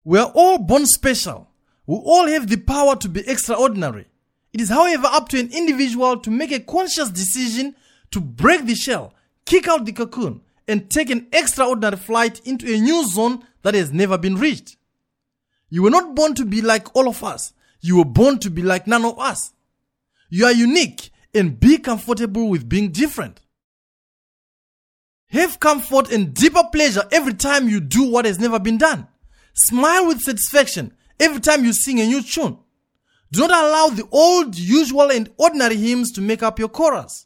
We 0.03 0.17
are 0.17 0.31
all 0.33 0.57
born 0.57 0.85
special, 0.85 1.47
We 1.85 1.95
all 1.95 2.27
have 2.27 2.47
the 2.47 2.57
power 2.57 2.95
to 2.95 3.09
be 3.09 3.27
extraordinary. 3.27 4.07
It 4.53 4.61
is, 4.61 4.69
however, 4.69 5.07
up 5.07 5.29
to 5.29 5.39
an 5.39 5.51
individual 5.51 6.17
to 6.19 6.31
make 6.31 6.51
a 6.51 6.59
conscious 6.59 7.09
decision 7.09 7.75
to 8.11 8.21
break 8.21 8.65
the 8.65 8.75
shell, 8.75 9.13
kick 9.45 9.67
out 9.67 9.85
the 9.85 9.91
cocoon, 9.91 10.41
and 10.67 10.89
take 10.89 11.09
an 11.09 11.27
extraordinary 11.33 11.97
flight 11.97 12.41
into 12.45 12.71
a 12.73 12.79
new 12.79 13.07
zone 13.07 13.45
that 13.63 13.73
has 13.73 13.91
never 13.91 14.17
been 14.17 14.35
reached. 14.35 14.77
You 15.69 15.83
were 15.83 15.89
not 15.89 16.15
born 16.15 16.35
to 16.35 16.45
be 16.45 16.61
like 16.61 16.95
all 16.95 17.07
of 17.07 17.23
us. 17.23 17.53
You 17.81 17.97
were 17.97 18.05
born 18.05 18.39
to 18.39 18.49
be 18.49 18.61
like 18.61 18.87
none 18.87 19.03
of 19.03 19.19
us. 19.19 19.53
You 20.29 20.45
are 20.45 20.51
unique 20.51 21.11
and 21.33 21.59
be 21.59 21.77
comfortable 21.79 22.47
with 22.47 22.69
being 22.69 22.91
different. 22.91 23.41
Have 25.27 25.59
comfort 25.59 26.11
and 26.11 26.33
deeper 26.33 26.63
pleasure 26.71 27.03
every 27.11 27.33
time 27.33 27.67
you 27.67 27.79
do 27.79 28.03
what 28.03 28.25
has 28.25 28.39
never 28.39 28.59
been 28.59 28.77
done. 28.77 29.07
Smile 29.55 30.07
with 30.07 30.21
satisfaction 30.21 30.93
every 31.19 31.39
time 31.39 31.65
you 31.65 31.73
sing 31.73 31.99
a 31.99 32.05
new 32.05 32.21
tune. 32.21 32.59
Do 33.31 33.47
not 33.47 33.63
allow 33.63 33.87
the 33.87 34.07
old, 34.11 34.55
usual, 34.55 35.11
and 35.11 35.31
ordinary 35.37 35.75
hymns 35.75 36.11
to 36.11 36.21
make 36.21 36.43
up 36.43 36.59
your 36.59 36.69
chorus. 36.69 37.25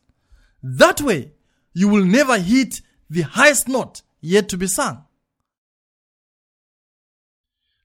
That 0.63 1.01
way, 1.01 1.33
you 1.77 1.87
will 1.87 2.03
never 2.03 2.39
hit 2.39 2.81
the 3.07 3.21
highest 3.21 3.67
note 3.67 4.01
yet 4.19 4.49
to 4.49 4.57
be 4.57 4.65
sung. 4.65 5.05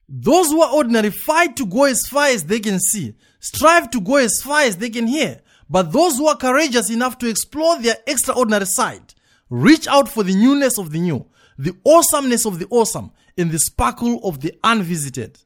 Those 0.09 0.47
who 0.47 0.63
are 0.63 0.73
ordinary 0.73 1.11
fight 1.11 1.55
to 1.57 1.67
go 1.67 1.83
as 1.83 2.01
far 2.07 2.25
as 2.25 2.45
they 2.45 2.59
can 2.59 2.79
see, 2.79 3.13
strive 3.39 3.91
to 3.91 4.01
go 4.01 4.15
as 4.15 4.41
far 4.41 4.61
as 4.61 4.77
they 4.77 4.89
can 4.89 5.05
hear. 5.05 5.41
But 5.69 5.91
those 5.91 6.17
who 6.17 6.25
are 6.25 6.35
courageous 6.35 6.89
enough 6.89 7.19
to 7.19 7.29
explore 7.29 7.79
their 7.79 7.97
extraordinary 8.07 8.65
side, 8.65 9.13
reach 9.51 9.87
out 9.87 10.09
for 10.09 10.23
the 10.23 10.33
newness 10.33 10.79
of 10.79 10.91
the 10.91 10.99
new, 10.99 11.27
the 11.59 11.75
awesomeness 11.85 12.47
of 12.47 12.57
the 12.57 12.65
awesome, 12.71 13.11
and 13.37 13.51
the 13.51 13.59
sparkle 13.59 14.19
of 14.23 14.41
the 14.41 14.57
unvisited. 14.63 15.37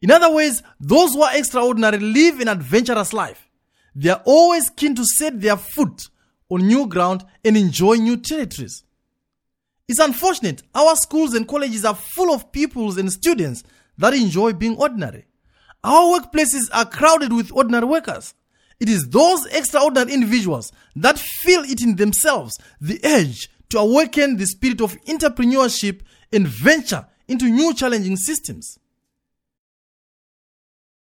In 0.00 0.12
other 0.12 0.32
words, 0.32 0.62
those 0.78 1.14
who 1.14 1.22
are 1.22 1.36
extraordinary 1.36 1.98
live 1.98 2.38
an 2.38 2.46
adventurous 2.46 3.12
life. 3.12 3.50
They 3.92 4.10
are 4.10 4.22
always 4.24 4.70
keen 4.70 4.94
to 4.94 5.04
set 5.04 5.40
their 5.40 5.56
foot 5.56 6.08
on 6.52 6.66
new 6.66 6.86
ground 6.86 7.24
and 7.44 7.56
enjoy 7.56 7.94
new 7.94 8.18
territories. 8.18 8.84
It's 9.88 9.98
unfortunate 9.98 10.62
our 10.74 10.94
schools 10.96 11.32
and 11.32 11.48
colleges 11.48 11.84
are 11.84 11.94
full 11.94 12.32
of 12.32 12.52
pupils 12.52 12.98
and 12.98 13.10
students 13.10 13.64
that 13.96 14.12
enjoy 14.12 14.52
being 14.52 14.76
ordinary. 14.76 15.24
Our 15.82 16.20
workplaces 16.20 16.68
are 16.72 16.84
crowded 16.84 17.32
with 17.32 17.52
ordinary 17.52 17.86
workers. 17.86 18.34
It 18.78 18.90
is 18.90 19.08
those 19.08 19.46
extraordinary 19.46 20.12
individuals 20.12 20.72
that 20.94 21.18
feel 21.18 21.62
it 21.62 21.82
in 21.82 21.96
themselves 21.96 22.58
the 22.80 23.00
urge 23.02 23.48
to 23.70 23.78
awaken 23.78 24.36
the 24.36 24.46
spirit 24.46 24.82
of 24.82 25.00
entrepreneurship 25.04 26.02
and 26.32 26.46
venture 26.46 27.06
into 27.28 27.46
new 27.46 27.72
challenging 27.72 28.16
systems. 28.16 28.78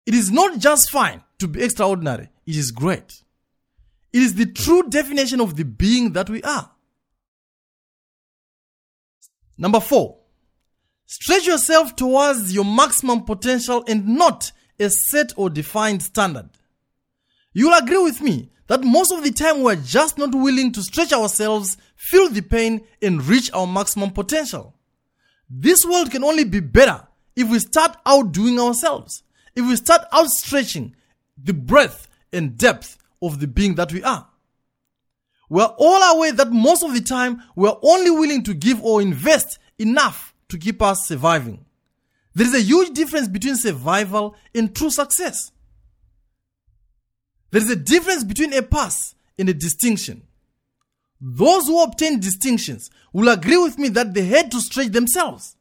It 0.04 0.14
is 0.14 0.32
not 0.32 0.58
just 0.58 0.90
fine 0.90 1.22
to 1.38 1.46
be 1.46 1.62
extraordinary, 1.62 2.28
it 2.44 2.56
is 2.56 2.72
great. 2.72 3.22
It 4.12 4.22
is 4.22 4.34
the 4.34 4.46
true 4.46 4.88
definition 4.88 5.40
of 5.40 5.56
the 5.56 5.64
being 5.64 6.12
that 6.12 6.30
we 6.30 6.42
are. 6.42 6.70
Number 9.56 9.80
four, 9.80 10.18
stretch 11.06 11.46
yourself 11.46 11.96
towards 11.96 12.54
your 12.54 12.64
maximum 12.64 13.24
potential 13.24 13.84
and 13.86 14.06
not 14.06 14.52
a 14.78 14.88
set 14.88 15.32
or 15.36 15.50
defined 15.50 16.02
standard. 16.02 16.50
You'll 17.52 17.76
agree 17.76 18.02
with 18.02 18.20
me 18.20 18.50
that 18.68 18.84
most 18.84 19.12
of 19.12 19.24
the 19.24 19.32
time 19.32 19.62
we're 19.62 19.76
just 19.76 20.16
not 20.16 20.34
willing 20.34 20.72
to 20.72 20.82
stretch 20.82 21.12
ourselves, 21.12 21.76
feel 21.96 22.28
the 22.28 22.42
pain, 22.42 22.82
and 23.02 23.24
reach 23.24 23.50
our 23.52 23.66
maximum 23.66 24.10
potential. 24.10 24.74
This 25.50 25.84
world 25.84 26.10
can 26.10 26.22
only 26.22 26.44
be 26.44 26.60
better 26.60 27.06
if 27.34 27.48
we 27.50 27.58
start 27.58 27.96
outdoing 28.06 28.60
ourselves, 28.60 29.22
if 29.56 29.66
we 29.66 29.74
start 29.76 30.02
outstretching 30.12 30.94
the 31.42 31.54
breadth 31.54 32.08
and 32.32 32.56
depth 32.56 32.98
of 33.22 33.40
the 33.40 33.46
being 33.46 33.74
that 33.76 33.92
we 33.92 34.02
are. 34.02 34.26
We're 35.50 35.64
all 35.64 36.16
aware 36.16 36.32
that 36.32 36.52
most 36.52 36.84
of 36.84 36.92
the 36.92 37.00
time 37.00 37.42
we're 37.56 37.76
only 37.82 38.10
willing 38.10 38.42
to 38.44 38.54
give 38.54 38.82
or 38.82 39.00
invest 39.00 39.58
enough 39.78 40.34
to 40.48 40.58
keep 40.58 40.82
us 40.82 41.06
surviving. 41.06 41.64
There 42.34 42.46
is 42.46 42.54
a 42.54 42.60
huge 42.60 42.94
difference 42.94 43.28
between 43.28 43.56
survival 43.56 44.36
and 44.54 44.74
true 44.74 44.90
success. 44.90 45.50
There 47.50 47.62
is 47.62 47.70
a 47.70 47.76
difference 47.76 48.24
between 48.24 48.52
a 48.52 48.62
pass 48.62 49.14
and 49.38 49.48
a 49.48 49.54
distinction. 49.54 50.22
Those 51.20 51.66
who 51.66 51.82
obtain 51.82 52.20
distinctions 52.20 52.90
will 53.12 53.28
agree 53.28 53.56
with 53.56 53.78
me 53.78 53.88
that 53.88 54.14
they 54.14 54.24
had 54.24 54.50
to 54.52 54.60
stretch 54.60 54.88
themselves. 54.88 55.56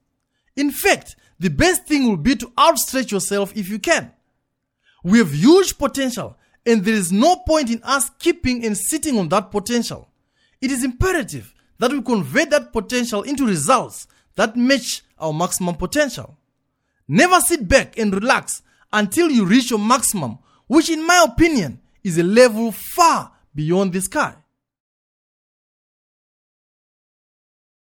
In 0.55 0.71
fact, 0.71 1.15
the 1.39 1.49
best 1.49 1.85
thing 1.85 2.07
will 2.07 2.17
be 2.17 2.35
to 2.35 2.51
outstretch 2.57 3.11
yourself 3.11 3.55
if 3.55 3.69
you 3.69 3.79
can. 3.79 4.11
We 5.03 5.19
have 5.19 5.33
huge 5.33 5.77
potential 5.77 6.35
and 6.67 6.83
there 6.83 6.93
is 6.93 7.11
no 7.11 7.37
point 7.37 7.71
in 7.71 7.81
us 7.83 8.11
keeping 8.19 8.65
and 8.65 8.77
sitting 8.77 9.17
on 9.17 9.29
that 9.29 9.49
potential. 9.51 10.09
It 10.61 10.69
is 10.69 10.83
imperative 10.83 11.53
that 11.79 11.91
we 11.91 12.01
convert 12.01 12.49
that 12.49 12.73
potential 12.73 13.23
into 13.23 13.47
results 13.47 14.07
that 14.35 14.55
match 14.55 15.01
our 15.17 15.33
maximum 15.33 15.75
potential. 15.75 16.37
Never 17.07 17.39
sit 17.39 17.67
back 17.67 17.97
and 17.97 18.13
relax 18.13 18.61
until 18.91 19.31
you 19.31 19.45
reach 19.45 19.69
your 19.69 19.79
maximum 19.79 20.39
which 20.67 20.89
in 20.89 21.05
my 21.05 21.25
opinion 21.27 21.79
is 22.03 22.17
a 22.17 22.23
level 22.23 22.71
far 22.71 23.31
beyond 23.55 23.93
the 23.93 24.01
sky. 24.01 24.35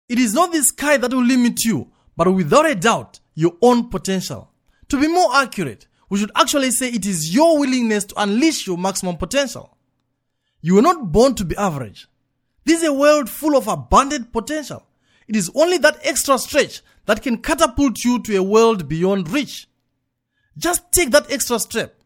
It 0.08 0.18
is 0.18 0.34
not 0.34 0.52
the 0.52 0.62
sky 0.62 0.98
that 0.98 1.12
will 1.12 1.24
limit 1.24 1.64
you, 1.64 1.90
but 2.16 2.32
without 2.32 2.66
a 2.68 2.74
doubt, 2.74 3.20
your 3.34 3.56
own 3.62 3.88
potential. 3.88 4.50
To 4.88 5.00
be 5.00 5.08
more 5.08 5.34
accurate, 5.34 5.86
we 6.08 6.18
should 6.18 6.30
actually 6.34 6.70
say 6.70 6.88
it 6.88 7.06
is 7.06 7.34
your 7.34 7.58
willingness 7.58 8.04
to 8.04 8.22
unleash 8.22 8.66
your 8.66 8.78
maximum 8.78 9.16
potential. 9.16 9.76
You 10.60 10.76
were 10.76 10.82
not 10.82 11.12
born 11.12 11.34
to 11.36 11.44
be 11.44 11.56
average. 11.56 12.08
This 12.64 12.82
is 12.82 12.88
a 12.88 12.92
world 12.92 13.28
full 13.28 13.56
of 13.56 13.68
abundant 13.68 14.32
potential. 14.32 14.86
It 15.28 15.36
is 15.36 15.50
only 15.54 15.78
that 15.78 15.98
extra 16.02 16.38
stretch 16.38 16.82
that 17.06 17.22
can 17.22 17.38
catapult 17.38 18.04
you 18.04 18.22
to 18.22 18.36
a 18.36 18.42
world 18.42 18.88
beyond 18.88 19.30
reach. 19.30 19.68
Just 20.56 20.90
take 20.92 21.10
that 21.10 21.30
extra 21.30 21.58
step 21.58 22.00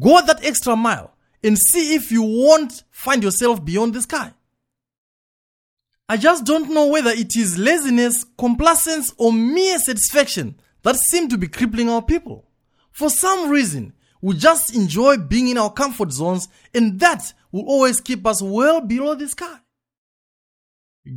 Go 0.00 0.24
that 0.24 0.44
extra 0.44 0.76
mile 0.76 1.14
and 1.42 1.58
see 1.58 1.94
if 1.94 2.10
you 2.10 2.22
won't 2.22 2.84
find 2.90 3.22
yourself 3.22 3.64
beyond 3.64 3.94
the 3.94 4.02
sky. 4.02 4.32
I 6.08 6.16
just 6.16 6.44
don't 6.44 6.70
know 6.72 6.86
whether 6.86 7.10
it 7.10 7.36
is 7.36 7.58
laziness, 7.58 8.24
complacence, 8.38 9.12
or 9.18 9.32
mere 9.32 9.78
satisfaction 9.78 10.56
that 10.82 10.96
seem 10.96 11.28
to 11.28 11.38
be 11.38 11.48
crippling 11.48 11.88
our 11.88 12.02
people. 12.02 12.44
For 12.92 13.10
some 13.10 13.50
reason, 13.50 13.94
we 14.20 14.36
just 14.36 14.74
enjoy 14.74 15.16
being 15.16 15.48
in 15.48 15.58
our 15.58 15.72
comfort 15.72 16.12
zones, 16.12 16.48
and 16.74 17.00
that 17.00 17.32
will 17.50 17.64
always 17.66 18.00
keep 18.00 18.26
us 18.26 18.40
well 18.40 18.80
below 18.80 19.14
the 19.14 19.28
sky. 19.28 19.58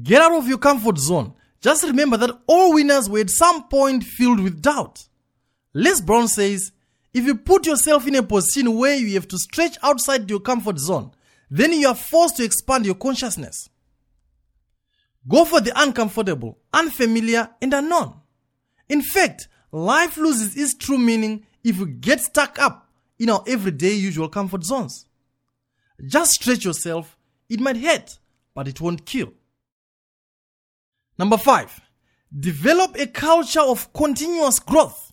Get 0.03 0.21
out 0.21 0.33
of 0.33 0.47
your 0.47 0.57
comfort 0.57 0.97
zone. 0.97 1.33
Just 1.61 1.83
remember 1.83 2.17
that 2.17 2.37
all 2.47 2.73
winners 2.73 3.09
were 3.09 3.19
at 3.19 3.29
some 3.29 3.67
point 3.67 4.03
filled 4.03 4.39
with 4.39 4.61
doubt. 4.61 5.07
Les 5.73 6.01
Brown 6.01 6.27
says, 6.27 6.71
if 7.13 7.25
you 7.25 7.35
put 7.35 7.65
yourself 7.65 8.07
in 8.07 8.15
a 8.15 8.23
position 8.23 8.75
where 8.75 8.95
you 8.95 9.13
have 9.13 9.27
to 9.29 9.37
stretch 9.37 9.77
outside 9.83 10.29
your 10.29 10.39
comfort 10.39 10.79
zone, 10.79 11.11
then 11.49 11.71
you 11.73 11.87
are 11.87 11.95
forced 11.95 12.37
to 12.37 12.43
expand 12.43 12.85
your 12.85 12.95
consciousness. 12.95 13.69
Go 15.27 15.45
for 15.45 15.61
the 15.61 15.71
uncomfortable, 15.79 16.59
unfamiliar, 16.73 17.49
and 17.61 17.73
unknown. 17.73 18.19
In 18.89 19.01
fact, 19.01 19.47
life 19.71 20.17
loses 20.17 20.55
its 20.55 20.75
true 20.75 20.97
meaning 20.97 21.45
if 21.65 21.79
we 21.79 21.87
get 21.87 22.21
stuck 22.21 22.59
up 22.59 22.87
in 23.17 23.29
our 23.29 23.43
everyday 23.47 23.93
usual 23.93 24.29
comfort 24.29 24.63
zones. 24.63 25.07
Just 26.05 26.33
stretch 26.33 26.63
yourself. 26.63 27.17
It 27.49 27.59
might 27.59 27.77
hurt, 27.77 28.19
but 28.53 28.67
it 28.67 28.79
won't 28.79 29.05
kill. 29.05 29.33
Number 31.17 31.37
five, 31.37 31.81
develop 32.37 32.95
a 32.99 33.07
culture 33.07 33.61
of 33.61 33.91
continuous 33.93 34.59
growth. 34.59 35.11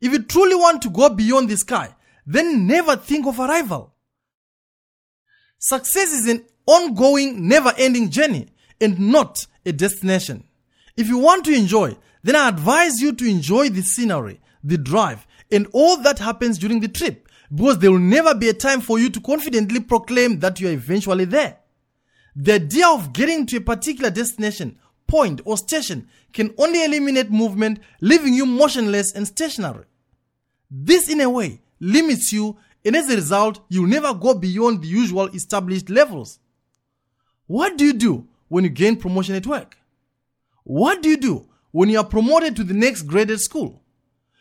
If 0.00 0.12
you 0.12 0.22
truly 0.24 0.56
want 0.56 0.82
to 0.82 0.90
go 0.90 1.08
beyond 1.08 1.48
the 1.48 1.56
sky, 1.56 1.94
then 2.26 2.66
never 2.66 2.96
think 2.96 3.26
of 3.26 3.38
arrival. 3.38 3.94
Success 5.58 6.12
is 6.12 6.26
an 6.26 6.44
ongoing, 6.66 7.46
never 7.46 7.72
ending 7.78 8.10
journey 8.10 8.48
and 8.80 8.98
not 8.98 9.46
a 9.64 9.70
destination. 9.70 10.44
If 10.96 11.06
you 11.06 11.18
want 11.18 11.44
to 11.44 11.54
enjoy, 11.54 11.96
then 12.24 12.34
I 12.34 12.48
advise 12.48 13.00
you 13.00 13.12
to 13.12 13.24
enjoy 13.24 13.68
the 13.68 13.82
scenery, 13.82 14.40
the 14.64 14.78
drive, 14.78 15.26
and 15.52 15.66
all 15.72 15.96
that 15.98 16.18
happens 16.18 16.58
during 16.58 16.80
the 16.80 16.88
trip 16.88 17.28
because 17.52 17.78
there 17.78 17.90
will 17.90 17.98
never 17.98 18.34
be 18.34 18.48
a 18.48 18.54
time 18.54 18.80
for 18.80 18.98
you 18.98 19.10
to 19.10 19.20
confidently 19.20 19.80
proclaim 19.80 20.38
that 20.40 20.60
you 20.60 20.68
are 20.68 20.72
eventually 20.72 21.24
there. 21.24 21.58
The 22.36 22.54
idea 22.54 22.88
of 22.88 23.12
getting 23.12 23.46
to 23.46 23.56
a 23.56 23.60
particular 23.60 24.10
destination, 24.10 24.78
point, 25.08 25.40
or 25.44 25.56
station 25.56 26.08
can 26.32 26.54
only 26.58 26.84
eliminate 26.84 27.30
movement, 27.30 27.80
leaving 28.00 28.34
you 28.34 28.46
motionless 28.46 29.12
and 29.12 29.26
stationary. 29.26 29.84
This, 30.70 31.08
in 31.08 31.20
a 31.20 31.28
way, 31.28 31.60
limits 31.80 32.32
you, 32.32 32.56
and 32.84 32.94
as 32.94 33.10
a 33.10 33.16
result, 33.16 33.60
you'll 33.68 33.88
never 33.88 34.14
go 34.14 34.34
beyond 34.34 34.82
the 34.82 34.88
usual 34.88 35.26
established 35.28 35.90
levels. 35.90 36.38
What 37.46 37.76
do 37.76 37.84
you 37.84 37.92
do 37.92 38.28
when 38.48 38.62
you 38.62 38.70
gain 38.70 38.96
promotion 38.96 39.34
at 39.34 39.46
work? 39.46 39.76
What 40.62 41.02
do 41.02 41.08
you 41.08 41.16
do 41.16 41.48
when 41.72 41.88
you 41.88 41.98
are 41.98 42.04
promoted 42.04 42.54
to 42.56 42.64
the 42.64 42.74
next 42.74 43.02
grade 43.02 43.30
at 43.30 43.40
school? 43.40 43.79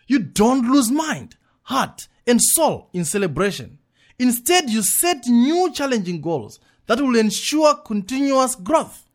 You 0.09 0.17
don't 0.17 0.69
lose 0.69 0.89
mind, 0.89 1.35
heart, 1.61 2.07
and 2.25 2.41
soul 2.41 2.89
in 2.93 3.05
celebration. 3.05 3.77
Instead, 4.17 4.67
you 4.67 4.81
set 4.81 5.27
new 5.27 5.71
challenging 5.71 6.19
goals 6.19 6.59
that 6.87 6.99
will 6.99 7.15
ensure 7.15 7.75
continuous 7.75 8.55
growth. 8.55 9.05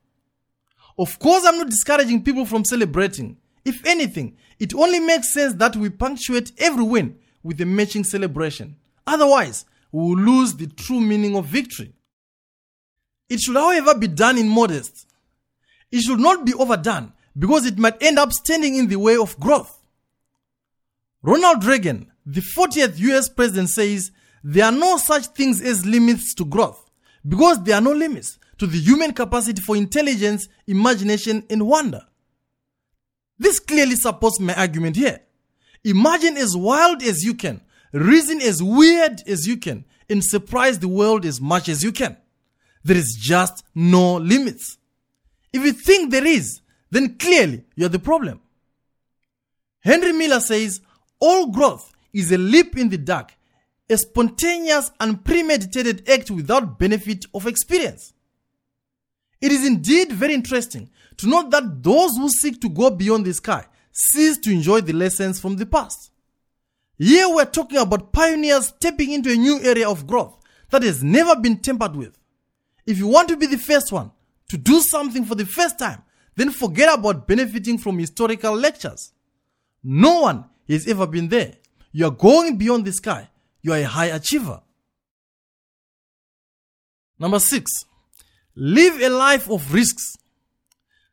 Of 0.96 1.18
course, 1.18 1.44
I'm 1.44 1.58
not 1.58 1.68
discouraging 1.68 2.22
people 2.22 2.46
from 2.46 2.64
celebrating. 2.64 3.36
If 3.64 3.84
anything, 3.84 4.36
it 4.60 4.72
only 4.72 5.00
makes 5.00 5.34
sense 5.34 5.54
that 5.54 5.74
we 5.74 5.90
punctuate 5.90 6.52
every 6.58 6.84
win 6.84 7.18
with 7.42 7.60
a 7.60 7.66
matching 7.66 8.04
celebration. 8.04 8.76
Otherwise, 9.04 9.64
we 9.90 10.00
will 10.00 10.16
lose 10.16 10.54
the 10.54 10.68
true 10.68 11.00
meaning 11.00 11.36
of 11.36 11.46
victory. 11.46 11.92
It 13.28 13.40
should, 13.40 13.56
however, 13.56 13.98
be 13.98 14.06
done 14.06 14.38
in 14.38 14.48
modest. 14.48 15.08
It 15.90 16.02
should 16.02 16.20
not 16.20 16.46
be 16.46 16.54
overdone 16.54 17.12
because 17.36 17.66
it 17.66 17.78
might 17.78 18.00
end 18.00 18.20
up 18.20 18.32
standing 18.32 18.76
in 18.76 18.86
the 18.86 18.96
way 18.96 19.16
of 19.16 19.38
growth. 19.40 19.73
Ronald 21.24 21.64
Reagan, 21.64 22.12
the 22.26 22.42
40th 22.42 22.98
US 22.98 23.30
president, 23.30 23.70
says 23.70 24.12
there 24.42 24.66
are 24.66 24.72
no 24.72 24.98
such 24.98 25.24
things 25.28 25.62
as 25.62 25.86
limits 25.86 26.34
to 26.34 26.44
growth 26.44 26.90
because 27.26 27.64
there 27.64 27.76
are 27.76 27.80
no 27.80 27.92
limits 27.92 28.38
to 28.58 28.66
the 28.66 28.78
human 28.78 29.14
capacity 29.14 29.62
for 29.62 29.74
intelligence, 29.74 30.46
imagination, 30.66 31.42
and 31.48 31.66
wonder. 31.66 32.02
This 33.38 33.58
clearly 33.58 33.96
supports 33.96 34.38
my 34.38 34.54
argument 34.54 34.96
here. 34.96 35.22
Imagine 35.82 36.36
as 36.36 36.54
wild 36.54 37.02
as 37.02 37.24
you 37.24 37.32
can, 37.32 37.62
reason 37.92 38.42
as 38.42 38.62
weird 38.62 39.22
as 39.26 39.46
you 39.46 39.56
can, 39.56 39.86
and 40.10 40.22
surprise 40.22 40.78
the 40.78 40.88
world 40.88 41.24
as 41.24 41.40
much 41.40 41.70
as 41.70 41.82
you 41.82 41.90
can. 41.90 42.18
There 42.84 42.98
is 42.98 43.16
just 43.18 43.64
no 43.74 44.16
limits. 44.16 44.76
If 45.54 45.64
you 45.64 45.72
think 45.72 46.10
there 46.10 46.26
is, 46.26 46.60
then 46.90 47.16
clearly 47.16 47.64
you're 47.76 47.88
the 47.88 47.98
problem. 47.98 48.42
Henry 49.80 50.12
Miller 50.12 50.40
says 50.40 50.82
all 51.20 51.50
growth 51.50 51.92
is 52.12 52.32
a 52.32 52.38
leap 52.38 52.76
in 52.76 52.88
the 52.88 52.98
dark, 52.98 53.34
a 53.90 53.96
spontaneous, 53.96 54.90
and 55.00 55.24
premeditated 55.24 56.08
act 56.08 56.30
without 56.30 56.78
benefit 56.78 57.26
of 57.34 57.46
experience. 57.46 58.14
It 59.40 59.52
is 59.52 59.66
indeed 59.66 60.12
very 60.12 60.34
interesting 60.34 60.90
to 61.18 61.28
note 61.28 61.50
that 61.50 61.82
those 61.82 62.16
who 62.16 62.28
seek 62.28 62.60
to 62.62 62.68
go 62.68 62.90
beyond 62.90 63.26
the 63.26 63.34
sky 63.34 63.66
cease 63.92 64.38
to 64.38 64.50
enjoy 64.50 64.80
the 64.80 64.92
lessons 64.92 65.40
from 65.40 65.56
the 65.56 65.66
past. 65.66 66.10
Here 66.98 67.28
we're 67.28 67.44
talking 67.44 67.78
about 67.78 68.12
pioneers 68.12 68.68
stepping 68.68 69.12
into 69.12 69.32
a 69.32 69.36
new 69.36 69.60
area 69.62 69.88
of 69.88 70.06
growth 70.06 70.36
that 70.70 70.82
has 70.82 71.02
never 71.02 71.36
been 71.36 71.58
tampered 71.58 71.94
with. 71.94 72.18
If 72.86 72.98
you 72.98 73.06
want 73.06 73.28
to 73.28 73.36
be 73.36 73.46
the 73.46 73.58
first 73.58 73.92
one 73.92 74.10
to 74.48 74.58
do 74.58 74.80
something 74.80 75.24
for 75.24 75.34
the 75.34 75.46
first 75.46 75.78
time, 75.78 76.02
then 76.36 76.50
forget 76.50 76.92
about 76.92 77.28
benefiting 77.28 77.78
from 77.78 77.98
historical 77.98 78.54
lectures. 78.54 79.12
No 79.82 80.20
one 80.20 80.44
has 80.72 80.88
ever 80.88 81.06
been 81.06 81.28
there. 81.28 81.54
You 81.92 82.06
are 82.06 82.10
going 82.10 82.56
beyond 82.56 82.84
the 82.84 82.92
sky. 82.92 83.28
You 83.62 83.72
are 83.72 83.78
a 83.78 83.84
high 83.84 84.06
achiever. 84.06 84.62
Number 87.18 87.38
six, 87.38 87.70
live 88.56 89.00
a 89.00 89.08
life 89.08 89.48
of 89.50 89.72
risks. 89.72 90.14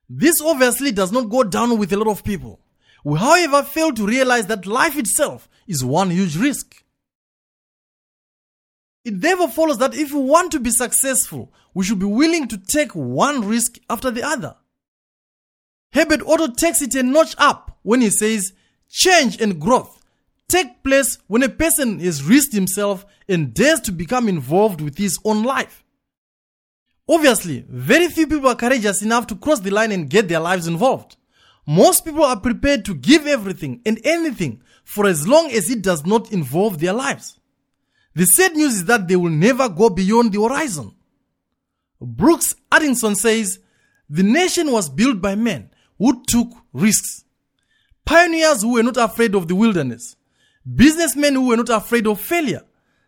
This 0.09 0.41
obviously 0.41 0.91
does 0.91 1.11
not 1.11 1.29
go 1.29 1.43
down 1.43 1.77
with 1.77 1.93
a 1.93 1.97
lot 1.97 2.07
of 2.07 2.23
people. 2.23 2.59
We, 3.03 3.17
however, 3.17 3.63
fail 3.63 3.93
to 3.93 4.05
realize 4.05 4.47
that 4.47 4.65
life 4.65 4.97
itself 4.97 5.47
is 5.67 5.83
one 5.83 6.09
huge 6.09 6.35
risk. 6.35 6.83
It 9.03 9.21
therefore 9.21 9.49
follows 9.49 9.79
that 9.79 9.95
if 9.95 10.11
we 10.11 10.19
want 10.19 10.51
to 10.51 10.59
be 10.59 10.69
successful, 10.69 11.51
we 11.73 11.83
should 11.85 11.99
be 11.99 12.05
willing 12.05 12.47
to 12.49 12.57
take 12.57 12.91
one 12.91 13.47
risk 13.47 13.77
after 13.89 14.11
the 14.11 14.23
other. 14.23 14.55
Herbert 15.93 16.21
Otto 16.27 16.47
takes 16.47 16.81
it 16.81 16.95
a 16.95 17.03
notch 17.03 17.35
up 17.37 17.79
when 17.81 18.01
he 18.01 18.09
says, 18.09 18.53
change 18.91 19.41
and 19.41 19.59
growth 19.59 20.01
take 20.51 20.83
place 20.83 21.17
when 21.27 21.43
a 21.43 21.49
person 21.49 21.99
has 21.99 22.23
risked 22.23 22.53
himself 22.53 23.05
and 23.29 23.53
dares 23.53 23.79
to 23.79 23.91
become 23.91 24.27
involved 24.27 24.81
with 24.81 24.97
his 24.97 25.17
own 25.23 25.43
life. 25.43 25.83
Obviously, 27.07 27.65
very 27.69 28.09
few 28.09 28.27
people 28.27 28.49
are 28.49 28.55
courageous 28.55 29.01
enough 29.01 29.27
to 29.27 29.35
cross 29.35 29.61
the 29.61 29.71
line 29.71 29.91
and 29.91 30.09
get 30.09 30.27
their 30.27 30.39
lives 30.39 30.67
involved. 30.67 31.15
Most 31.65 32.03
people 32.03 32.23
are 32.23 32.39
prepared 32.39 32.85
to 32.85 32.93
give 32.93 33.27
everything 33.27 33.81
and 33.85 33.99
anything 34.03 34.61
for 34.83 35.07
as 35.07 35.27
long 35.27 35.51
as 35.51 35.69
it 35.69 35.81
does 35.81 36.05
not 36.05 36.31
involve 36.31 36.79
their 36.79 36.93
lives. 36.93 37.39
The 38.13 38.25
sad 38.25 38.55
news 38.55 38.75
is 38.75 38.85
that 38.85 39.07
they 39.07 39.15
will 39.15 39.31
never 39.31 39.69
go 39.69 39.89
beyond 39.89 40.33
the 40.33 40.41
horizon. 40.41 40.93
Brooks 42.01 42.55
Atkinson 42.71 43.15
says, 43.15 43.59
The 44.09 44.23
nation 44.23 44.71
was 44.71 44.89
built 44.89 45.21
by 45.21 45.35
men 45.35 45.69
who 45.97 46.23
took 46.27 46.49
risks. 46.73 47.20
Pioneers 48.05 48.61
who 48.61 48.73
were 48.73 48.83
not 48.83 48.97
afraid 48.97 49.35
of 49.35 49.47
the 49.47 49.55
wilderness. 49.55 50.15
Businessmen 50.75 51.35
who 51.35 51.47
were 51.47 51.57
not 51.57 51.69
afraid 51.69 52.07
of 52.07 52.19
failure. 52.19 52.63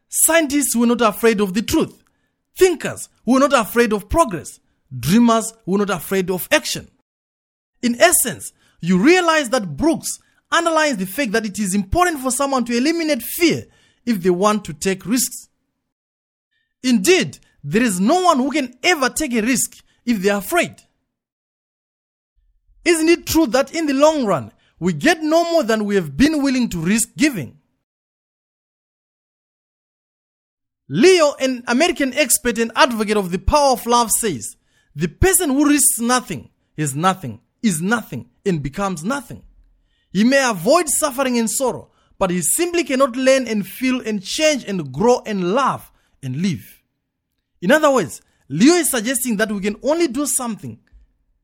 Scientists 0.09 0.73
who 0.73 0.81
were 0.81 0.87
not 0.87 1.01
afraid 1.01 1.41
of 1.41 1.53
the 1.53 1.61
truth. 1.61 2.03
Thinkers 2.57 3.09
who 3.25 3.33
were 3.33 3.39
not 3.39 3.53
afraid 3.53 3.93
of 3.93 4.09
progress. 4.09 4.59
Dreamers 4.97 5.53
who 5.65 5.73
were 5.73 5.79
not 5.79 5.89
afraid 5.89 6.29
of 6.29 6.47
action. 6.51 6.89
In 7.81 7.99
essence, 7.99 8.53
you 8.79 8.97
realize 8.97 9.49
that 9.49 9.75
Brooks 9.75 10.19
underlines 10.51 10.97
the 10.97 11.05
fact 11.05 11.31
that 11.31 11.45
it 11.45 11.57
is 11.59 11.73
important 11.73 12.19
for 12.19 12.31
someone 12.31 12.63
to 12.65 12.77
eliminate 12.77 13.21
fear 13.21 13.65
if 14.05 14.21
they 14.21 14.29
want 14.29 14.65
to 14.65 14.73
take 14.73 15.05
risks. 15.05 15.49
Indeed, 16.83 17.39
there 17.63 17.81
is 17.81 17.99
no 17.99 18.21
one 18.23 18.37
who 18.37 18.51
can 18.51 18.73
ever 18.83 19.09
take 19.09 19.33
a 19.33 19.41
risk 19.41 19.83
if 20.05 20.21
they 20.21 20.29
are 20.29 20.39
afraid. 20.39 20.75
Isn't 22.85 23.09
it 23.09 23.25
true 23.25 23.47
that 23.47 23.73
in 23.73 23.85
the 23.85 23.93
long 23.93 24.25
run, 24.25 24.51
we 24.83 24.91
get 24.91 25.23
no 25.23 25.49
more 25.49 25.63
than 25.63 25.85
we 25.85 25.95
have 25.95 26.17
been 26.17 26.43
willing 26.43 26.67
to 26.67 26.77
risk 26.77 27.15
giving? 27.15 27.57
Leo, 30.89 31.35
an 31.39 31.63
American 31.67 32.13
expert 32.13 32.57
and 32.57 32.69
advocate 32.75 33.15
of 33.15 33.31
the 33.31 33.39
power 33.39 33.71
of 33.71 33.85
love, 33.85 34.11
says 34.11 34.57
the 34.93 35.07
person 35.07 35.51
who 35.51 35.69
risks 35.69 36.01
nothing 36.01 36.49
is 36.75 36.93
nothing, 36.93 37.39
is 37.61 37.81
nothing, 37.81 38.29
and 38.45 38.61
becomes 38.61 39.05
nothing. 39.05 39.43
He 40.11 40.25
may 40.25 40.43
avoid 40.43 40.89
suffering 40.89 41.37
and 41.37 41.49
sorrow, 41.49 41.89
but 42.19 42.29
he 42.29 42.41
simply 42.41 42.83
cannot 42.83 43.15
learn 43.15 43.47
and 43.47 43.65
feel 43.65 44.05
and 44.05 44.21
change 44.21 44.65
and 44.65 44.91
grow 44.91 45.21
and 45.25 45.53
love 45.53 45.89
and 46.21 46.41
live. 46.41 46.83
In 47.61 47.71
other 47.71 47.89
words, 47.89 48.21
Leo 48.49 48.73
is 48.73 48.91
suggesting 48.91 49.37
that 49.37 49.49
we 49.49 49.61
can 49.61 49.77
only 49.81 50.09
do 50.09 50.25
something 50.25 50.77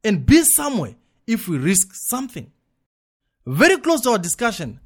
and 0.03 0.25
be 0.25 0.43
somewhere 0.43 0.95
if 1.25 1.47
we 1.47 1.57
risk 1.57 1.87
something. 1.93 2.51
Very 3.45 3.77
close 3.77 4.01
to 4.01 4.11
our 4.11 4.17
discussion, 4.17 4.79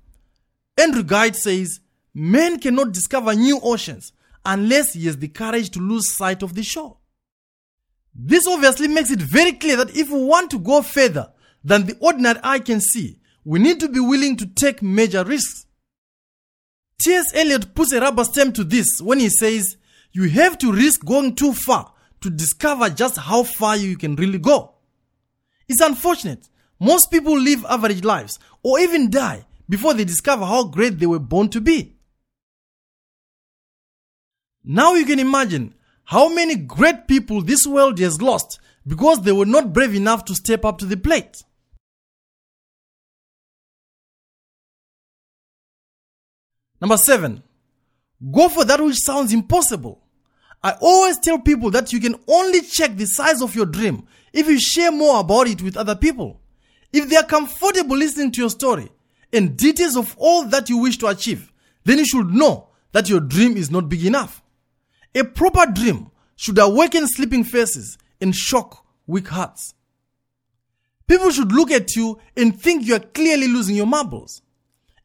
Andrew 0.77 1.03
Gide 1.03 1.35
says 1.35 1.79
man 2.13 2.59
cannot 2.59 2.91
discover 2.91 3.33
new 3.33 3.59
oceans 3.61 4.13
unless 4.45 4.93
he 4.93 5.05
has 5.05 5.17
the 5.17 5.27
courage 5.27 5.69
to 5.71 5.79
lose 5.79 6.15
sight 6.15 6.43
of 6.43 6.53
the 6.53 6.63
shore. 6.63 6.97
This 8.15 8.45
obviously 8.47 8.87
makes 8.87 9.09
it 9.11 9.19
very 9.19 9.53
clear 9.53 9.77
that 9.77 9.95
if 9.95 10.09
we 10.09 10.23
want 10.23 10.51
to 10.51 10.59
go 10.59 10.81
further 10.81 11.31
than 11.63 11.85
the 11.85 11.97
ordinary 11.99 12.39
eye 12.43 12.59
can 12.59 12.79
see, 12.79 13.19
we 13.43 13.59
need 13.59 13.79
to 13.79 13.89
be 13.89 13.99
willing 13.99 14.37
to 14.37 14.45
take 14.45 14.81
major 14.81 15.23
risks. 15.23 15.65
T.S. 17.01 17.33
Eliot 17.33 17.73
puts 17.73 17.91
a 17.91 17.99
rubber 17.99 18.23
stamp 18.23 18.55
to 18.55 18.63
this 18.63 19.01
when 19.01 19.19
he 19.19 19.29
says, 19.29 19.77
You 20.11 20.29
have 20.29 20.57
to 20.59 20.71
risk 20.71 21.03
going 21.03 21.35
too 21.35 21.53
far 21.53 21.93
to 22.21 22.29
discover 22.29 22.89
just 22.89 23.17
how 23.17 23.43
far 23.43 23.75
you 23.75 23.97
can 23.97 24.15
really 24.15 24.39
go. 24.39 24.75
It's 25.67 25.81
unfortunate. 25.81 26.47
Most 26.83 27.11
people 27.11 27.39
live 27.39 27.63
average 27.69 28.03
lives 28.03 28.39
or 28.61 28.77
even 28.77 29.09
die 29.09 29.45
before 29.69 29.93
they 29.93 30.03
discover 30.03 30.43
how 30.43 30.65
great 30.65 30.99
they 30.99 31.05
were 31.05 31.17
born 31.17 31.47
to 31.51 31.61
be. 31.61 31.95
Now 34.65 34.93
you 34.95 35.05
can 35.05 35.17
imagine 35.17 35.75
how 36.03 36.27
many 36.27 36.57
great 36.57 37.07
people 37.07 37.41
this 37.41 37.65
world 37.65 37.99
has 37.99 38.21
lost 38.21 38.59
because 38.85 39.21
they 39.21 39.31
were 39.31 39.45
not 39.45 39.71
brave 39.71 39.95
enough 39.95 40.25
to 40.25 40.35
step 40.35 40.65
up 40.65 40.77
to 40.79 40.85
the 40.85 40.97
plate. 40.97 41.45
Number 46.81 46.97
seven, 46.97 47.43
go 48.29 48.49
for 48.49 48.65
that 48.65 48.81
which 48.81 48.97
sounds 48.97 49.31
impossible. 49.31 50.03
I 50.61 50.75
always 50.81 51.17
tell 51.19 51.39
people 51.39 51.71
that 51.71 51.93
you 51.93 52.01
can 52.01 52.15
only 52.27 52.59
check 52.59 52.97
the 52.97 53.05
size 53.05 53.41
of 53.41 53.55
your 53.55 53.67
dream 53.67 54.05
if 54.33 54.47
you 54.49 54.59
share 54.59 54.91
more 54.91 55.21
about 55.21 55.47
it 55.47 55.61
with 55.61 55.77
other 55.77 55.95
people. 55.95 56.41
If 56.93 57.09
they 57.09 57.15
are 57.15 57.25
comfortable 57.25 57.97
listening 57.97 58.31
to 58.33 58.41
your 58.41 58.51
story 58.51 58.89
and 59.33 59.57
details 59.57 59.97
of 59.97 60.15
all 60.17 60.45
that 60.45 60.69
you 60.69 60.77
wish 60.77 60.99
to 60.99 61.07
achieve, 61.07 61.51
then 61.83 61.97
you 61.97 62.05
should 62.05 62.29
know 62.29 62.69
that 62.91 63.09
your 63.09 63.19
dream 63.19 63.57
is 63.57 63.71
not 63.71 63.89
big 63.89 64.05
enough. 64.05 64.43
A 65.15 65.23
proper 65.23 65.69
dream 65.71 66.11
should 66.35 66.59
awaken 66.59 67.07
sleeping 67.07 67.43
faces 67.43 67.97
and 68.21 68.33
shock 68.35 68.85
weak 69.07 69.27
hearts. 69.27 69.73
People 71.07 71.31
should 71.31 71.51
look 71.51 71.71
at 71.71 71.95
you 71.95 72.19
and 72.37 72.59
think 72.59 72.85
you 72.85 72.95
are 72.95 72.99
clearly 72.99 73.47
losing 73.47 73.75
your 73.75 73.87
marbles. 73.87 74.41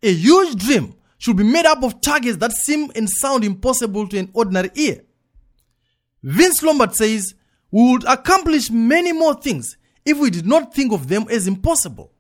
A 0.03 0.13
huge 0.13 0.57
dream 0.57 0.95
should 1.17 1.37
be 1.37 1.43
made 1.43 1.67
up 1.67 1.83
of 1.83 2.01
targets 2.03 2.37
that 2.39 2.53
seem 2.53 2.93
and 2.95 3.09
sound 3.09 3.45
impossible 3.45 4.07
to 4.09 4.19
an 4.19 4.31
ordinary 4.35 4.71
ear. 4.75 5.01
Vince 6.23 6.63
Lombardi 6.63 6.95
says, 6.95 7.35
We 7.71 7.93
would 7.93 8.05
accomplish 8.05 8.71
many 8.71 9.13
more 9.13 9.35
things 9.35 9.78
if 10.09 10.19
we 10.19 10.31
did 10.31 10.47
not 10.47 10.75
think 10.75 10.93
of 10.93 11.09
them 11.09 11.27
as 11.31 11.47
impossible. 11.47 12.13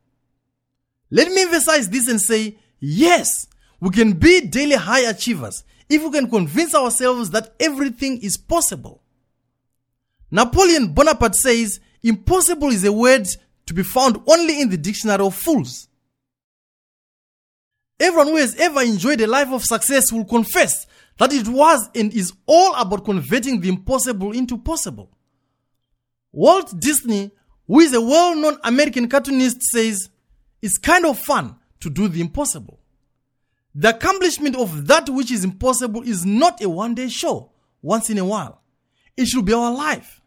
Let 1.11 1.33
me 1.33 1.43
emphasize 1.43 1.89
this 1.89 2.07
and 2.09 2.21
say, 2.21 2.59
Yes, 2.81 3.47
we 3.81 3.91
can 3.91 4.13
be 4.13 4.43
daily 4.43 4.77
high 4.77 5.09
achievers 5.09 5.65
if 5.89 6.03
we 6.03 6.11
can 6.11 6.29
convince 6.29 6.75
ourselves 6.75 7.31
that 7.31 7.55
everything 7.59 8.19
is 8.19 8.37
possible. 8.37 9.03
Napoleon 10.31 10.93
Bonaparte 10.93 11.35
says, 11.35 11.81
impossible 12.03 12.69
is 12.69 12.85
a 12.85 12.93
word 12.93 13.27
to 13.67 13.75
be 13.75 13.83
found 13.83 14.21
only 14.27 14.61
in 14.61 14.69
the 14.69 14.77
dictionary 14.77 15.25
of 15.25 15.35
fools. 15.35 15.89
Everyone 17.99 18.29
who 18.29 18.37
has 18.37 18.55
ever 18.57 18.83
enjoyed 18.83 19.21
a 19.23 19.27
life 19.27 19.51
of 19.51 19.65
success 19.65 20.13
will 20.13 20.25
confess 20.25 20.87
that 21.19 21.33
it 21.33 21.49
was 21.49 21.89
and 21.95 22.13
is 22.13 22.33
all 22.47 22.75
about 22.77 23.05
converting 23.05 23.61
the 23.61 23.71
impossible 23.71 24.33
into 24.33 24.59
possible. 24.59 25.11
Walt 26.31 26.79
Disney, 26.79 27.33
who 27.69 27.81
is 27.81 27.95
a 27.95 28.01
well 28.01 28.35
known 28.35 28.59
American 28.65 29.09
cartoonist, 29.09 29.63
says, 29.63 30.09
It's 30.61 30.79
kind 30.79 31.07
of 31.07 31.19
fun 31.19 31.57
to 31.81 31.91
do 31.91 32.09
the 32.09 32.21
impossible. 32.21 32.81
The 33.75 33.91
accomplishment 33.91 34.57
of 34.57 34.89
that 34.89 35.09
which 35.09 35.31
is 35.31 35.45
impossible 35.45 36.03
is 36.03 36.27
not 36.27 36.63
a 36.65 36.69
one 36.69 36.95
day 36.95 37.09
show, 37.09 37.53
once 37.83 38.11
in 38.11 38.19
a 38.19 38.25
while. 38.25 38.63
It 39.17 39.27
should 39.27 39.45
be 39.45 39.53
our 39.53 39.73
life. 39.73 40.21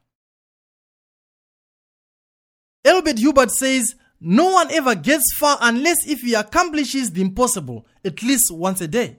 Elbert 2.86 3.20
Hubbard 3.20 3.52
says, 3.52 3.96
No 4.20 4.52
one 4.52 4.72
ever 4.72 4.96
gets 4.96 5.34
far 5.36 5.58
unless 5.62 6.08
if 6.08 6.22
he 6.22 6.36
accomplishes 6.36 7.12
the 7.12 7.22
impossible 7.22 7.86
at 8.06 8.22
least 8.24 8.52
once 8.52 8.82
a 8.82 8.88
day. 8.88 9.18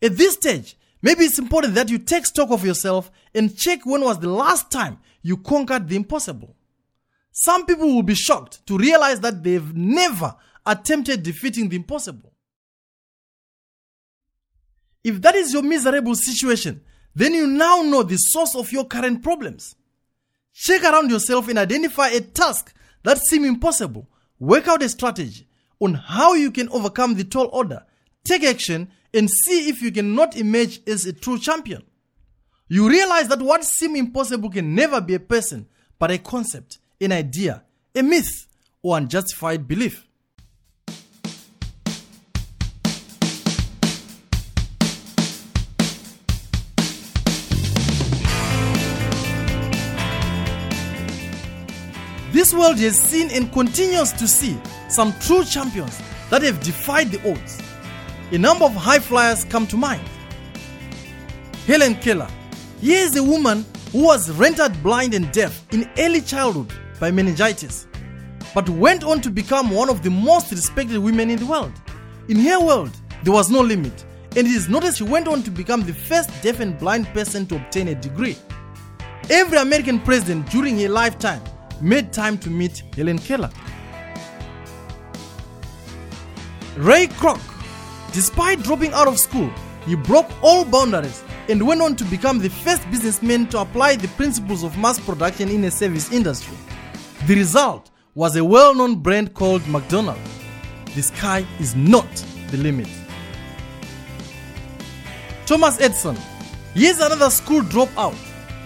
At 0.00 0.16
this 0.16 0.34
stage, 0.34 0.76
maybe 1.02 1.24
it's 1.24 1.38
important 1.38 1.74
that 1.74 1.90
you 1.90 1.98
take 1.98 2.26
stock 2.26 2.50
of 2.50 2.64
yourself 2.64 3.10
and 3.34 3.56
check 3.56 3.84
when 3.84 4.02
was 4.02 4.20
the 4.20 4.30
last 4.30 4.70
time 4.70 4.98
you 5.22 5.36
conquered 5.36 5.88
the 5.88 5.96
impossible. 5.96 6.54
Some 7.38 7.66
people 7.66 7.94
will 7.94 8.02
be 8.02 8.14
shocked 8.14 8.66
to 8.66 8.78
realize 8.78 9.20
that 9.20 9.42
they've 9.42 9.76
never 9.76 10.34
attempted 10.64 11.22
defeating 11.22 11.68
the 11.68 11.76
impossible. 11.76 12.32
If 15.04 15.20
that 15.20 15.34
is 15.34 15.52
your 15.52 15.62
miserable 15.62 16.14
situation, 16.14 16.80
then 17.14 17.34
you 17.34 17.46
now 17.46 17.82
know 17.82 18.02
the 18.02 18.16
source 18.16 18.56
of 18.56 18.72
your 18.72 18.86
current 18.86 19.22
problems. 19.22 19.76
Check 20.54 20.82
around 20.82 21.10
yourself 21.10 21.48
and 21.48 21.58
identify 21.58 22.08
a 22.08 22.22
task 22.22 22.72
that 23.02 23.18
seems 23.18 23.46
impossible. 23.46 24.08
Work 24.38 24.66
out 24.68 24.82
a 24.82 24.88
strategy 24.88 25.46
on 25.78 25.92
how 25.92 26.32
you 26.32 26.50
can 26.50 26.70
overcome 26.70 27.16
the 27.16 27.24
tall 27.24 27.50
order. 27.52 27.84
Take 28.24 28.44
action 28.44 28.88
and 29.12 29.28
see 29.28 29.68
if 29.68 29.82
you 29.82 29.92
cannot 29.92 30.38
emerge 30.38 30.80
as 30.88 31.04
a 31.04 31.12
true 31.12 31.38
champion. 31.38 31.82
You 32.68 32.88
realize 32.88 33.28
that 33.28 33.42
what 33.42 33.62
seems 33.62 33.98
impossible 33.98 34.48
can 34.48 34.74
never 34.74 35.02
be 35.02 35.14
a 35.14 35.20
person, 35.20 35.68
but 35.98 36.10
a 36.10 36.16
concept, 36.16 36.78
an 37.00 37.12
idea, 37.12 37.62
a 37.94 38.02
myth, 38.02 38.46
or 38.82 38.96
unjustified 38.96 39.68
belief. 39.68 40.06
This 52.32 52.52
world 52.52 52.78
has 52.78 52.98
seen 52.98 53.30
and 53.30 53.50
continues 53.52 54.12
to 54.12 54.28
see 54.28 54.58
some 54.88 55.12
true 55.20 55.42
champions 55.44 56.00
that 56.30 56.42
have 56.42 56.60
defied 56.60 57.10
the 57.10 57.30
odds. 57.30 57.60
A 58.30 58.38
number 58.38 58.64
of 58.64 58.74
high 58.74 58.98
flyers 58.98 59.44
come 59.44 59.66
to 59.68 59.76
mind. 59.76 60.06
Helen 61.66 61.94
Keller. 61.96 62.28
Here 62.80 63.04
is 63.04 63.16
a 63.16 63.22
woman 63.22 63.64
who 63.90 64.04
was 64.04 64.30
rendered 64.32 64.82
blind 64.82 65.14
and 65.14 65.30
deaf 65.32 65.64
in 65.72 65.88
early 65.98 66.20
childhood 66.20 66.72
by 66.98 67.10
meningitis, 67.10 67.86
but 68.54 68.68
went 68.68 69.04
on 69.04 69.20
to 69.20 69.30
become 69.30 69.70
one 69.70 69.88
of 69.88 70.02
the 70.02 70.10
most 70.10 70.50
respected 70.50 70.98
women 70.98 71.30
in 71.30 71.38
the 71.38 71.46
world. 71.46 71.72
In 72.28 72.38
her 72.40 72.60
world, 72.60 72.90
there 73.22 73.32
was 73.32 73.50
no 73.50 73.60
limit, 73.60 74.04
and 74.36 74.46
it 74.46 74.52
is 74.52 74.68
noticed 74.68 74.98
she 74.98 75.04
went 75.04 75.28
on 75.28 75.42
to 75.42 75.50
become 75.50 75.82
the 75.82 75.94
first 75.94 76.30
deaf 76.42 76.60
and 76.60 76.78
blind 76.78 77.06
person 77.08 77.46
to 77.46 77.56
obtain 77.56 77.88
a 77.88 77.94
degree. 77.94 78.36
Every 79.30 79.58
American 79.58 80.00
president 80.00 80.48
during 80.50 80.78
her 80.80 80.88
lifetime 80.88 81.42
made 81.80 82.12
time 82.12 82.38
to 82.38 82.50
meet 82.50 82.82
Helen 82.94 83.18
Keller. 83.18 83.50
Ray 86.76 87.06
Kroc, 87.06 87.40
despite 88.12 88.62
dropping 88.62 88.92
out 88.92 89.08
of 89.08 89.18
school, 89.18 89.50
he 89.86 89.96
broke 89.96 90.30
all 90.42 90.64
boundaries 90.64 91.22
and 91.48 91.66
went 91.66 91.80
on 91.80 91.96
to 91.96 92.04
become 92.04 92.38
the 92.38 92.50
first 92.50 92.88
businessman 92.90 93.46
to 93.48 93.60
apply 93.60 93.96
the 93.96 94.08
principles 94.08 94.62
of 94.62 94.76
mass 94.76 94.98
production 94.98 95.48
in 95.48 95.64
a 95.64 95.70
service 95.70 96.12
industry. 96.12 96.56
The 97.26 97.34
result 97.34 97.90
was 98.14 98.36
a 98.36 98.44
well 98.44 98.72
known 98.72 99.00
brand 99.00 99.34
called 99.34 99.66
McDonald's. 99.66 100.20
The 100.94 101.02
sky 101.02 101.44
is 101.58 101.74
not 101.74 102.06
the 102.52 102.56
limit. 102.56 102.86
Thomas 105.44 105.80
Edison, 105.80 106.16
here's 106.72 107.00
another 107.00 107.28
school 107.30 107.62
dropout. 107.62 108.14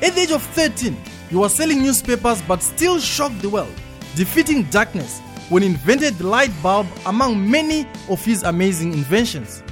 At 0.02 0.14
the 0.14 0.20
age 0.20 0.30
of 0.32 0.42
13, 0.42 0.94
he 1.30 1.36
was 1.36 1.54
selling 1.54 1.80
newspapers 1.80 2.42
but 2.42 2.62
still 2.62 3.00
shocked 3.00 3.40
the 3.40 3.48
world, 3.48 3.74
defeating 4.14 4.64
darkness 4.64 5.20
when 5.48 5.62
he 5.62 5.70
invented 5.70 6.16
the 6.16 6.26
light 6.26 6.52
bulb 6.62 6.86
among 7.06 7.50
many 7.50 7.86
of 8.10 8.22
his 8.22 8.42
amazing 8.42 8.92
inventions. 8.92 9.62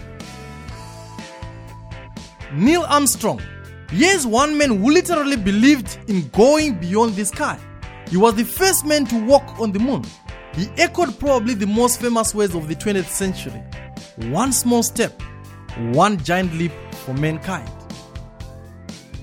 Neil 2.55 2.85
Armstrong. 2.89 3.43
Here's 3.91 4.27
one 4.27 4.57
man 4.57 4.79
who 4.79 4.91
literally 4.91 5.37
believed 5.37 5.99
in 6.09 6.27
going 6.29 6.81
beyond 6.81 7.17
the 7.17 7.27
sky. 7.27 7.59
He 8.11 8.17
was 8.17 8.35
the 8.35 8.45
first 8.45 8.87
man 8.87 9.05
to 9.07 9.25
walk 9.25 9.61
on 9.61 9.73
the 9.73 9.79
moon. 9.79 10.05
He 10.55 10.69
echoed 10.79 11.19
probably 11.19 11.55
the 11.55 11.67
most 11.67 12.01
famous 12.01 12.35
words 12.35 12.55
of 12.55 12.69
the 12.69 12.75
20th 12.75 13.07
century 13.07 13.63
one 14.31 14.53
small 14.53 14.83
step, 14.83 15.21
one 15.93 16.19
giant 16.25 16.53
leap 16.55 16.73
for 17.05 17.15
mankind. 17.15 17.71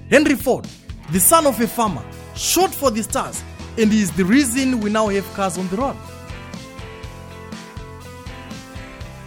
Henry 0.10 0.36
Ford, 0.36 0.66
the 1.12 1.20
son 1.20 1.46
of 1.46 1.60
a 1.60 1.68
farmer, 1.68 2.04
shot 2.36 2.74
for 2.74 2.92
the 2.92 3.04
stars, 3.04 3.44
and 3.78 3.92
is 3.92 4.12
the 4.12 4.24
reason 4.24 4.80
we 4.80 4.90
now 4.90 5.08
have 5.08 5.26
cars 5.34 5.58
on 5.58 5.68
the 5.68 5.78
road. 5.78 5.98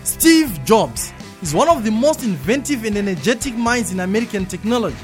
Steve 0.04 0.64
Jobs 0.64 1.12
is 1.42 1.54
one 1.54 1.68
of 1.68 1.84
the 1.84 1.90
most 1.90 2.22
inventive 2.22 2.84
and 2.84 2.96
energetic 2.96 3.54
minds 3.54 3.92
in 3.92 4.00
American 4.00 4.46
technology. 4.46 4.96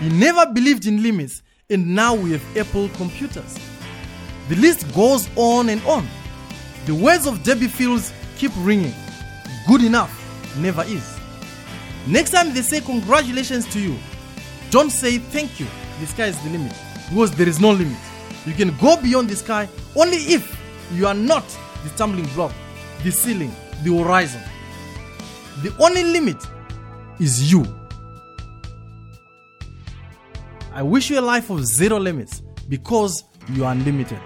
He 0.00 0.08
never 0.08 0.50
believed 0.52 0.86
in 0.86 1.02
limits, 1.02 1.42
and 1.68 1.94
now 1.94 2.14
we 2.14 2.32
have 2.32 2.56
Apple 2.56 2.88
computers. 2.90 3.58
The 4.48 4.56
list 4.56 4.92
goes 4.94 5.28
on 5.36 5.68
and 5.68 5.82
on. 5.84 6.06
The 6.86 6.94
words 6.94 7.26
of 7.26 7.42
Debbie 7.42 7.68
Fields 7.68 8.12
keep 8.36 8.52
ringing. 8.58 8.94
Good 9.66 9.82
enough 9.82 10.12
never 10.58 10.82
is. 10.84 11.18
Next 12.06 12.30
time 12.30 12.54
they 12.54 12.62
say 12.62 12.80
congratulations 12.80 13.66
to 13.72 13.80
you, 13.80 13.96
don't 14.70 14.90
say 14.90 15.18
thank 15.18 15.58
you. 15.58 15.66
The 16.00 16.06
sky 16.06 16.26
is 16.26 16.38
the 16.42 16.50
limit 16.50 16.72
because 17.08 17.32
there 17.32 17.48
is 17.48 17.60
no 17.60 17.72
limit. 17.72 17.98
You 18.46 18.52
can 18.52 18.76
go 18.78 19.00
beyond 19.00 19.28
the 19.28 19.36
sky 19.36 19.68
only 19.96 20.18
if 20.18 20.56
you 20.92 21.06
are 21.06 21.14
not 21.14 21.44
the 21.82 21.88
stumbling 21.90 22.26
block, 22.34 22.52
the 23.02 23.10
ceiling, 23.10 23.52
the 23.82 23.96
horizon. 23.96 24.42
The 25.62 25.74
only 25.80 26.04
limit 26.04 26.36
is 27.18 27.50
you. 27.50 27.64
I 30.72 30.82
wish 30.82 31.10
you 31.10 31.18
a 31.18 31.22
life 31.22 31.50
of 31.50 31.64
zero 31.64 31.98
limits 31.98 32.42
because 32.68 33.24
you 33.48 33.64
are 33.64 33.72
unlimited. 33.72 34.20